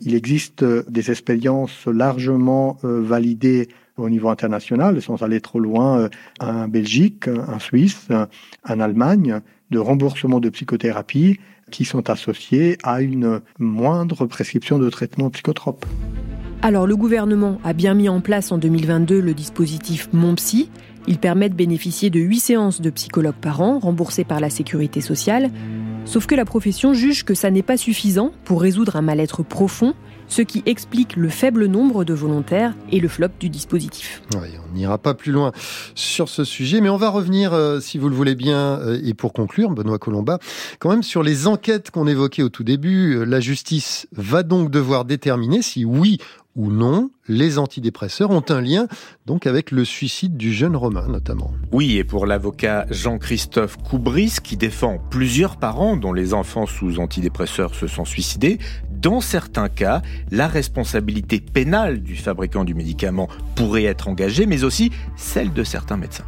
Il 0.00 0.14
existe 0.14 0.62
euh, 0.62 0.84
des 0.88 1.10
expériences 1.10 1.86
largement 1.86 2.78
euh, 2.84 3.02
validées 3.02 3.68
au 3.96 4.08
niveau 4.08 4.28
international, 4.28 5.00
sans 5.00 5.22
aller 5.22 5.40
trop 5.40 5.60
loin, 5.60 6.08
en 6.40 6.66
Belgique, 6.66 7.28
en 7.28 7.60
Suisse, 7.60 8.08
en 8.10 8.80
Allemagne, 8.80 9.40
de 9.70 9.78
remboursement 9.78 10.40
de 10.40 10.48
psychothérapie 10.48 11.38
qui 11.74 11.84
sont 11.84 12.08
associés 12.08 12.78
à 12.84 13.00
une 13.00 13.40
moindre 13.58 14.26
prescription 14.26 14.78
de 14.78 14.88
traitements 14.90 15.28
psychotropes. 15.30 15.84
Alors 16.62 16.86
le 16.86 16.94
gouvernement 16.94 17.58
a 17.64 17.72
bien 17.72 17.94
mis 17.94 18.08
en 18.08 18.20
place 18.20 18.52
en 18.52 18.58
2022 18.58 19.20
le 19.20 19.34
dispositif 19.34 20.08
Mon 20.12 20.36
Psy. 20.36 20.70
Il 21.08 21.18
permet 21.18 21.48
de 21.48 21.54
bénéficier 21.54 22.10
de 22.10 22.20
8 22.20 22.38
séances 22.38 22.80
de 22.80 22.90
psychologue 22.90 23.34
par 23.34 23.60
an, 23.60 23.80
remboursées 23.80 24.22
par 24.22 24.38
la 24.38 24.50
sécurité 24.50 25.00
sociale. 25.00 25.50
Sauf 26.04 26.26
que 26.26 26.36
la 26.36 26.44
profession 26.44 26.94
juge 26.94 27.24
que 27.24 27.34
ça 27.34 27.50
n'est 27.50 27.62
pas 27.62 27.76
suffisant 27.76 28.30
pour 28.44 28.62
résoudre 28.62 28.94
un 28.94 29.02
mal-être 29.02 29.42
profond, 29.42 29.94
ce 30.34 30.42
qui 30.42 30.64
explique 30.66 31.14
le 31.14 31.28
faible 31.28 31.66
nombre 31.66 32.02
de 32.02 32.12
volontaires 32.12 32.74
et 32.90 32.98
le 32.98 33.06
flop 33.06 33.28
du 33.38 33.48
dispositif. 33.48 34.20
on 34.34 34.74
n'ira 34.74 34.98
pas 34.98 35.14
plus 35.14 35.30
loin 35.30 35.52
sur 35.94 36.28
ce 36.28 36.42
sujet, 36.42 36.80
mais 36.80 36.88
on 36.88 36.96
va 36.96 37.08
revenir, 37.08 37.52
euh, 37.52 37.78
si 37.78 37.98
vous 37.98 38.08
le 38.08 38.16
voulez 38.16 38.34
bien, 38.34 38.80
euh, 38.80 39.00
et 39.04 39.14
pour 39.14 39.32
conclure, 39.32 39.70
Benoît 39.70 40.00
Colomba, 40.00 40.40
quand 40.80 40.90
même 40.90 41.04
sur 41.04 41.22
les 41.22 41.46
enquêtes 41.46 41.92
qu'on 41.92 42.08
évoquait 42.08 42.42
au 42.42 42.48
tout 42.48 42.64
début. 42.64 43.14
Euh, 43.14 43.24
la 43.24 43.38
justice 43.38 44.08
va 44.10 44.42
donc 44.42 44.72
devoir 44.72 45.04
déterminer 45.04 45.62
si 45.62 45.84
oui 45.84 46.18
ou 46.56 46.70
non, 46.70 47.10
les 47.28 47.58
antidépresseurs 47.58 48.30
ont 48.30 48.44
un 48.48 48.60
lien 48.60 48.86
donc 49.26 49.46
avec 49.46 49.70
le 49.70 49.84
suicide 49.84 50.36
du 50.36 50.52
jeune 50.52 50.76
Romain 50.76 51.06
notamment. 51.08 51.52
Oui, 51.72 51.96
et 51.96 52.04
pour 52.04 52.26
l'avocat 52.26 52.86
Jean-Christophe 52.90 53.76
Coubris 53.78 54.36
qui 54.42 54.56
défend 54.56 54.98
plusieurs 55.10 55.56
parents 55.56 55.96
dont 55.96 56.12
les 56.12 56.34
enfants 56.34 56.66
sous 56.66 56.98
antidépresseurs 56.98 57.74
se 57.74 57.86
sont 57.86 58.04
suicidés, 58.04 58.58
dans 58.90 59.20
certains 59.20 59.68
cas, 59.68 60.02
la 60.30 60.48
responsabilité 60.48 61.40
pénale 61.40 62.02
du 62.02 62.16
fabricant 62.16 62.64
du 62.64 62.74
médicament 62.74 63.28
pourrait 63.54 63.84
être 63.84 64.08
engagée, 64.08 64.46
mais 64.46 64.64
aussi 64.64 64.90
celle 65.16 65.52
de 65.52 65.64
certains 65.64 65.96
médecins. 65.96 66.24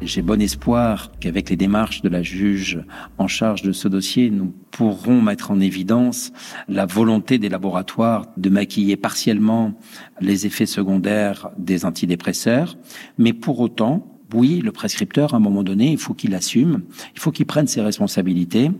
J'ai 0.00 0.22
bon 0.22 0.40
espoir 0.40 1.10
qu'avec 1.18 1.50
les 1.50 1.56
démarches 1.56 2.02
de 2.02 2.08
la 2.08 2.22
juge 2.22 2.78
en 3.18 3.26
charge 3.26 3.62
de 3.62 3.72
ce 3.72 3.88
dossier, 3.88 4.30
nous 4.30 4.54
pourrons 4.70 5.20
mettre 5.20 5.50
en 5.50 5.58
évidence 5.58 6.32
la 6.68 6.86
volonté 6.86 7.38
des 7.38 7.48
laboratoires 7.48 8.26
de 8.36 8.48
maquiller 8.48 8.96
partiellement 8.96 9.74
les 10.20 10.46
effets 10.46 10.66
secondaires 10.66 11.50
des 11.58 11.84
antidépresseurs, 11.84 12.78
mais 13.18 13.32
pour 13.32 13.58
autant, 13.58 14.17
oui, 14.34 14.60
le 14.62 14.72
prescripteur, 14.72 15.32
à 15.32 15.38
un 15.38 15.40
moment 15.40 15.62
donné, 15.62 15.90
il 15.90 15.98
faut 15.98 16.12
qu'il 16.12 16.34
assume, 16.34 16.82
il 17.14 17.20
faut 17.20 17.32
qu'il 17.32 17.46
prenne 17.46 17.66
ses 17.66 17.80
responsabilités 17.80 18.70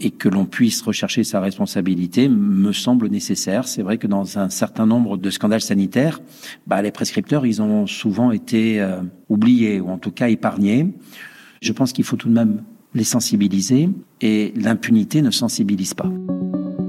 et 0.00 0.10
que 0.10 0.28
l'on 0.28 0.46
puisse 0.46 0.82
rechercher 0.82 1.22
sa 1.22 1.40
responsabilité 1.40 2.28
me 2.28 2.72
semble 2.72 3.08
nécessaire. 3.08 3.68
C'est 3.68 3.82
vrai 3.82 3.98
que 3.98 4.06
dans 4.06 4.38
un 4.38 4.50
certain 4.50 4.86
nombre 4.86 5.16
de 5.16 5.30
scandales 5.30 5.60
sanitaires, 5.60 6.20
bah, 6.66 6.82
les 6.82 6.90
prescripteurs, 6.90 7.46
ils 7.46 7.62
ont 7.62 7.86
souvent 7.86 8.32
été 8.32 8.80
euh, 8.80 9.00
oubliés 9.28 9.80
ou 9.80 9.90
en 9.90 9.98
tout 9.98 10.10
cas 10.10 10.28
épargnés. 10.28 10.88
Je 11.62 11.72
pense 11.72 11.92
qu'il 11.92 12.04
faut 12.04 12.16
tout 12.16 12.28
de 12.28 12.34
même 12.34 12.62
les 12.94 13.04
sensibiliser 13.04 13.90
et 14.20 14.52
l'impunité 14.56 15.22
ne 15.22 15.30
sensibilise 15.30 15.94
pas. 15.94 16.10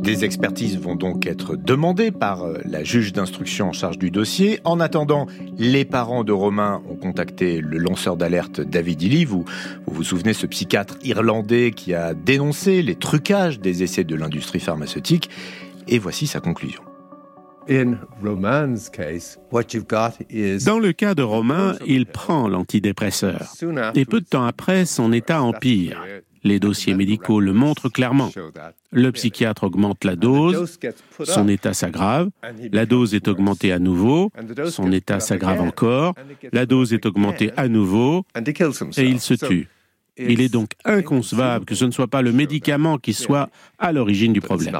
Des 0.07 0.23
expertises 0.23 0.79
vont 0.79 0.95
donc 0.95 1.27
être 1.27 1.57
demandées 1.57 2.11
par 2.11 2.43
euh, 2.43 2.59
la 2.63 2.81
juge 2.81 3.11
d'instruction 3.11 3.67
en 3.67 3.73
charge 3.73 3.97
du 3.97 4.09
dossier. 4.09 4.61
En 4.63 4.79
attendant, 4.79 5.27
les 5.57 5.83
parents 5.83 6.23
de 6.23 6.31
Romain 6.31 6.81
ont 6.89 6.95
contacté 6.95 7.59
le 7.59 7.77
lanceur 7.77 8.15
d'alerte 8.15 8.61
David 8.61 9.01
Illy. 9.01 9.25
Vous, 9.25 9.43
vous 9.85 9.93
vous 9.93 10.03
souvenez, 10.05 10.31
ce 10.31 10.45
psychiatre 10.45 10.95
irlandais 11.03 11.71
qui 11.71 11.93
a 11.93 12.13
dénoncé 12.13 12.81
les 12.83 12.95
trucages 12.95 13.59
des 13.59 13.83
essais 13.83 14.05
de 14.05 14.15
l'industrie 14.15 14.61
pharmaceutique. 14.61 15.29
Et 15.89 15.99
voici 15.99 16.25
sa 16.25 16.39
conclusion. 16.39 16.83
Dans 20.65 20.79
le 20.79 20.91
cas 20.93 21.15
de 21.15 21.21
Romain, 21.21 21.75
il 21.85 22.05
prend 22.05 22.47
l'antidépresseur. 22.47 23.41
Et 23.93 24.05
peu 24.05 24.21
de 24.21 24.25
temps 24.25 24.45
après, 24.45 24.85
son 24.85 25.11
état 25.11 25.41
empire. 25.41 26.01
Les 26.47 26.59
dossiers 26.61 26.93
médicaux 26.93 27.41
le 27.41 27.51
montrent 27.51 27.89
clairement. 27.89 28.31
Le 28.91 29.11
psychiatre 29.11 29.65
augmente 29.65 30.05
la 30.05 30.15
dose, 30.15 30.79
son 31.23 31.47
état 31.49 31.73
s'aggrave, 31.73 32.29
la 32.71 32.85
dose 32.85 33.13
est 33.13 33.27
augmentée 33.27 33.73
à 33.73 33.79
nouveau, 33.79 34.31
son 34.69 34.93
état 34.93 35.19
s'aggrave 35.19 35.59
encore, 35.59 36.13
la 36.53 36.65
dose 36.65 36.93
est 36.93 37.05
augmentée 37.05 37.51
à 37.57 37.67
nouveau, 37.67 38.25
et 38.97 39.03
il 39.03 39.19
se 39.19 39.33
tue. 39.33 39.67
Il 40.17 40.41
est 40.41 40.49
donc 40.49 40.71
inconcevable 40.85 41.65
que 41.65 41.75
ce 41.75 41.85
ne 41.85 41.91
soit 41.91 42.07
pas 42.07 42.21
le 42.21 42.31
médicament 42.31 42.97
qui 42.97 43.13
soit 43.13 43.49
à 43.79 43.91
l'origine 43.91 44.33
du 44.33 44.41
problème. 44.41 44.75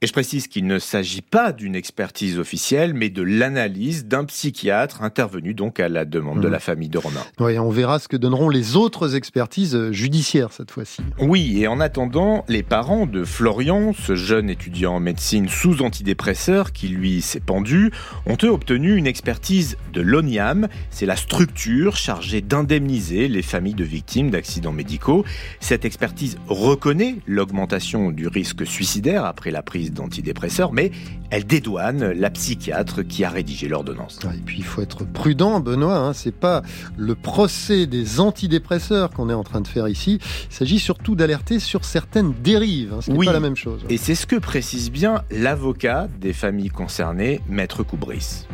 Et 0.00 0.06
je 0.06 0.12
précise 0.12 0.48
qu'il 0.48 0.66
ne 0.66 0.78
s'agit 0.78 1.22
pas 1.22 1.52
d'une 1.52 1.74
expertise 1.76 2.38
officielle, 2.38 2.94
mais 2.94 3.10
de 3.10 3.22
l'analyse 3.22 4.06
d'un 4.06 4.24
psychiatre 4.24 5.02
intervenu 5.02 5.54
donc 5.54 5.80
à 5.80 5.88
la 5.88 6.04
demande 6.04 6.40
de 6.40 6.48
Mmh. 6.48 6.52
la 6.52 6.60
famille 6.60 6.88
de 6.88 6.98
Romain. 6.98 7.24
Oui, 7.40 7.58
on 7.58 7.70
verra 7.70 7.98
ce 7.98 8.08
que 8.08 8.16
donneront 8.16 8.48
les 8.48 8.76
autres 8.76 9.16
expertises 9.16 9.74
euh, 9.74 9.92
judiciaires 9.92 10.52
cette 10.52 10.70
fois-ci. 10.70 11.02
Oui, 11.20 11.60
et 11.60 11.66
en 11.66 11.80
attendant, 11.80 12.44
les 12.48 12.62
parents 12.62 13.06
de 13.06 13.24
Florian, 13.24 13.92
ce 13.92 14.14
jeune 14.14 14.50
étudiant 14.50 14.94
en 14.94 15.00
médecine 15.00 15.48
sous 15.48 15.82
antidépresseur 15.82 16.72
qui 16.72 16.88
lui 16.88 17.20
s'est 17.22 17.40
pendu, 17.40 17.90
ont 18.26 18.36
eux 18.42 18.50
obtenu 18.50 18.96
une 18.96 19.06
expertise 19.06 19.76
de 19.92 20.00
l'ONIAM. 20.00 20.68
C'est 20.90 21.06
la 21.06 21.16
structure 21.16 21.96
chargée 21.96 22.40
d'indemniser 22.40 23.28
les 23.28 23.42
familles 23.42 23.74
de 23.74 23.83
victimes 23.84 24.30
d'accidents 24.30 24.72
médicaux. 24.72 25.24
Cette 25.60 25.84
expertise 25.84 26.36
reconnaît 26.48 27.16
l'augmentation 27.26 28.10
du 28.10 28.28
risque 28.28 28.66
suicidaire 28.66 29.24
après 29.24 29.50
la 29.50 29.62
prise 29.62 29.92
d'antidépresseurs, 29.92 30.72
mais 30.72 30.90
elle 31.30 31.44
dédouane 31.44 32.12
la 32.12 32.30
psychiatre 32.30 33.02
qui 33.02 33.24
a 33.24 33.30
rédigé 33.30 33.68
l'ordonnance. 33.68 34.18
Et 34.34 34.40
puis 34.40 34.58
il 34.58 34.64
faut 34.64 34.82
être 34.82 35.04
prudent, 35.04 35.60
Benoît. 35.60 35.96
Hein, 35.96 36.12
c'est 36.12 36.34
pas 36.34 36.62
le 36.96 37.14
procès 37.14 37.86
des 37.86 38.20
antidépresseurs 38.20 39.10
qu'on 39.10 39.30
est 39.30 39.34
en 39.34 39.44
train 39.44 39.60
de 39.60 39.68
faire 39.68 39.88
ici. 39.88 40.20
Il 40.50 40.54
s'agit 40.54 40.78
surtout 40.78 41.14
d'alerter 41.14 41.58
sur 41.58 41.84
certaines 41.84 42.32
dérives. 42.32 42.92
Hein, 42.94 43.00
ce 43.00 43.10
qui 43.10 43.18
n'est 43.18 43.26
pas 43.26 43.32
la 43.32 43.40
même 43.40 43.56
chose. 43.56 43.84
Et 43.88 43.96
c'est 43.96 44.14
ce 44.14 44.26
que 44.26 44.36
précise 44.36 44.90
bien 44.90 45.22
l'avocat 45.30 46.08
des 46.20 46.32
familles 46.32 46.70
concernées, 46.70 47.40
Maître 47.48 47.82
Coubris. 47.82 48.46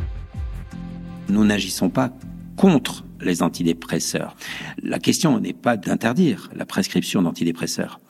Nous 1.28 1.44
n'agissons 1.44 1.90
pas 1.90 2.10
contre 2.56 3.04
les 3.22 3.42
antidépresseurs. 3.42 4.36
La 4.82 4.98
question 4.98 5.38
n'est 5.40 5.52
pas 5.52 5.76
d'interdire 5.76 6.50
la 6.54 6.66
prescription 6.66 7.22
d'antidépresseurs. 7.22 8.00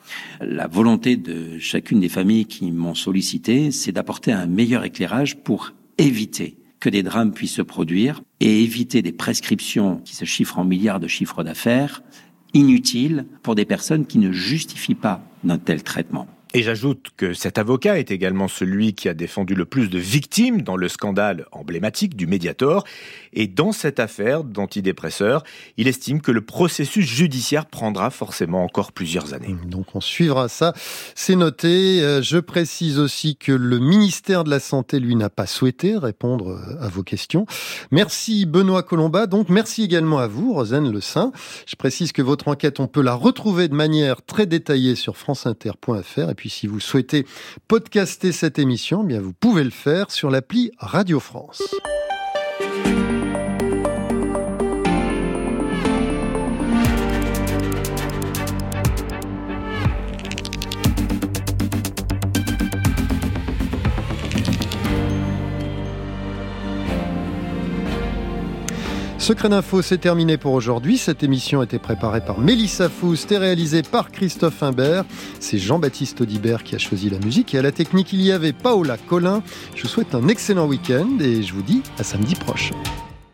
La 0.41 0.67
volonté 0.67 1.17
de 1.17 1.57
chacune 1.59 1.99
des 1.99 2.09
familles 2.09 2.45
qui 2.45 2.71
m'ont 2.71 2.95
sollicité, 2.95 3.71
c'est 3.71 3.91
d'apporter 3.91 4.31
un 4.31 4.47
meilleur 4.47 4.83
éclairage 4.83 5.37
pour 5.37 5.73
éviter 5.97 6.57
que 6.79 6.89
des 6.89 7.03
drames 7.03 7.31
puissent 7.31 7.55
se 7.55 7.61
produire 7.61 8.21
et 8.39 8.63
éviter 8.63 9.01
des 9.01 9.11
prescriptions 9.11 9.97
qui 9.97 10.15
se 10.15 10.25
chiffrent 10.25 10.59
en 10.59 10.65
milliards 10.65 10.99
de 10.99 11.07
chiffres 11.07 11.43
d'affaires 11.43 12.01
inutiles 12.53 13.25
pour 13.43 13.55
des 13.55 13.65
personnes 13.65 14.05
qui 14.05 14.17
ne 14.17 14.31
justifient 14.31 14.95
pas 14.95 15.23
d'un 15.43 15.57
tel 15.57 15.83
traitement. 15.83 16.27
Et 16.53 16.63
j'ajoute 16.63 17.07
que 17.15 17.33
cet 17.33 17.57
avocat 17.57 17.97
est 17.97 18.11
également 18.11 18.49
celui 18.49 18.93
qui 18.93 19.07
a 19.07 19.13
défendu 19.13 19.55
le 19.55 19.63
plus 19.63 19.89
de 19.89 19.97
victimes 19.97 20.63
dans 20.63 20.75
le 20.75 20.89
scandale 20.89 21.45
emblématique 21.53 22.17
du 22.17 22.27
Mediator. 22.27 22.83
Et 23.31 23.47
dans 23.47 23.71
cette 23.71 24.01
affaire 24.01 24.43
d'antidépresseurs, 24.43 25.43
il 25.77 25.87
estime 25.87 26.19
que 26.19 26.31
le 26.31 26.41
processus 26.41 27.05
judiciaire 27.05 27.65
prendra 27.67 28.09
forcément 28.09 28.65
encore 28.65 28.91
plusieurs 28.91 29.33
années. 29.33 29.55
Donc 29.65 29.95
on 29.95 30.01
suivra 30.01 30.49
ça. 30.49 30.73
C'est 31.15 31.37
noté. 31.37 32.01
Euh, 32.01 32.21
Je 32.21 32.37
précise 32.37 32.99
aussi 32.99 33.37
que 33.37 33.53
le 33.53 33.79
ministère 33.79 34.43
de 34.43 34.49
la 34.49 34.59
Santé, 34.59 34.99
lui, 34.99 35.15
n'a 35.15 35.29
pas 35.29 35.45
souhaité 35.45 35.97
répondre 35.97 36.49
euh, 36.49 36.83
à 36.83 36.89
vos 36.89 37.03
questions. 37.03 37.45
Merci 37.91 38.45
Benoît 38.45 38.83
Colomba. 38.83 39.25
Donc 39.25 39.47
merci 39.47 39.83
également 39.83 40.19
à 40.19 40.27
vous, 40.27 40.53
Rosane 40.53 40.91
Le 40.91 40.99
Saint. 40.99 41.31
Je 41.65 41.77
précise 41.77 42.11
que 42.11 42.21
votre 42.21 42.49
enquête, 42.49 42.81
on 42.81 42.87
peut 42.87 43.01
la 43.01 43.13
retrouver 43.13 43.69
de 43.69 43.75
manière 43.75 44.21
très 44.21 44.45
détaillée 44.45 44.95
sur 44.95 45.15
franceinter.fr. 45.15 46.29
Et 46.29 46.35
puis 46.41 46.49
si 46.49 46.65
vous 46.65 46.79
souhaitez 46.79 47.27
podcaster 47.67 48.31
cette 48.31 48.57
émission, 48.57 49.07
eh 49.07 49.19
vous 49.19 49.31
pouvez 49.31 49.63
le 49.63 49.69
faire 49.69 50.09
sur 50.09 50.31
l'appli 50.31 50.71
Radio 50.79 51.19
France. 51.19 51.61
Secret 69.21 69.49
d'info, 69.49 69.83
c'est 69.83 69.99
terminé 69.99 70.37
pour 70.37 70.53
aujourd'hui. 70.53 70.97
Cette 70.97 71.21
émission 71.21 71.61
a 71.61 71.65
été 71.65 71.77
préparée 71.77 72.21
par 72.21 72.39
Mélissa 72.39 72.89
Foust 72.89 73.31
et 73.31 73.37
réalisée 73.37 73.83
par 73.83 74.09
Christophe 74.11 74.63
Imbert. 74.63 75.05
C'est 75.39 75.59
Jean-Baptiste 75.59 76.21
Audibert 76.21 76.63
qui 76.63 76.73
a 76.73 76.79
choisi 76.79 77.07
la 77.07 77.19
musique 77.19 77.53
et 77.53 77.59
à 77.59 77.61
la 77.61 77.71
technique, 77.71 78.13
il 78.13 78.21
y 78.21 78.31
avait 78.31 78.51
Paola 78.51 78.97
Collin. 78.97 79.43
Je 79.75 79.83
vous 79.83 79.89
souhaite 79.89 80.15
un 80.15 80.27
excellent 80.27 80.65
week-end 80.65 81.19
et 81.19 81.43
je 81.43 81.53
vous 81.53 81.61
dis 81.61 81.83
à 81.99 82.03
samedi 82.03 82.33
prochain. 82.33 82.73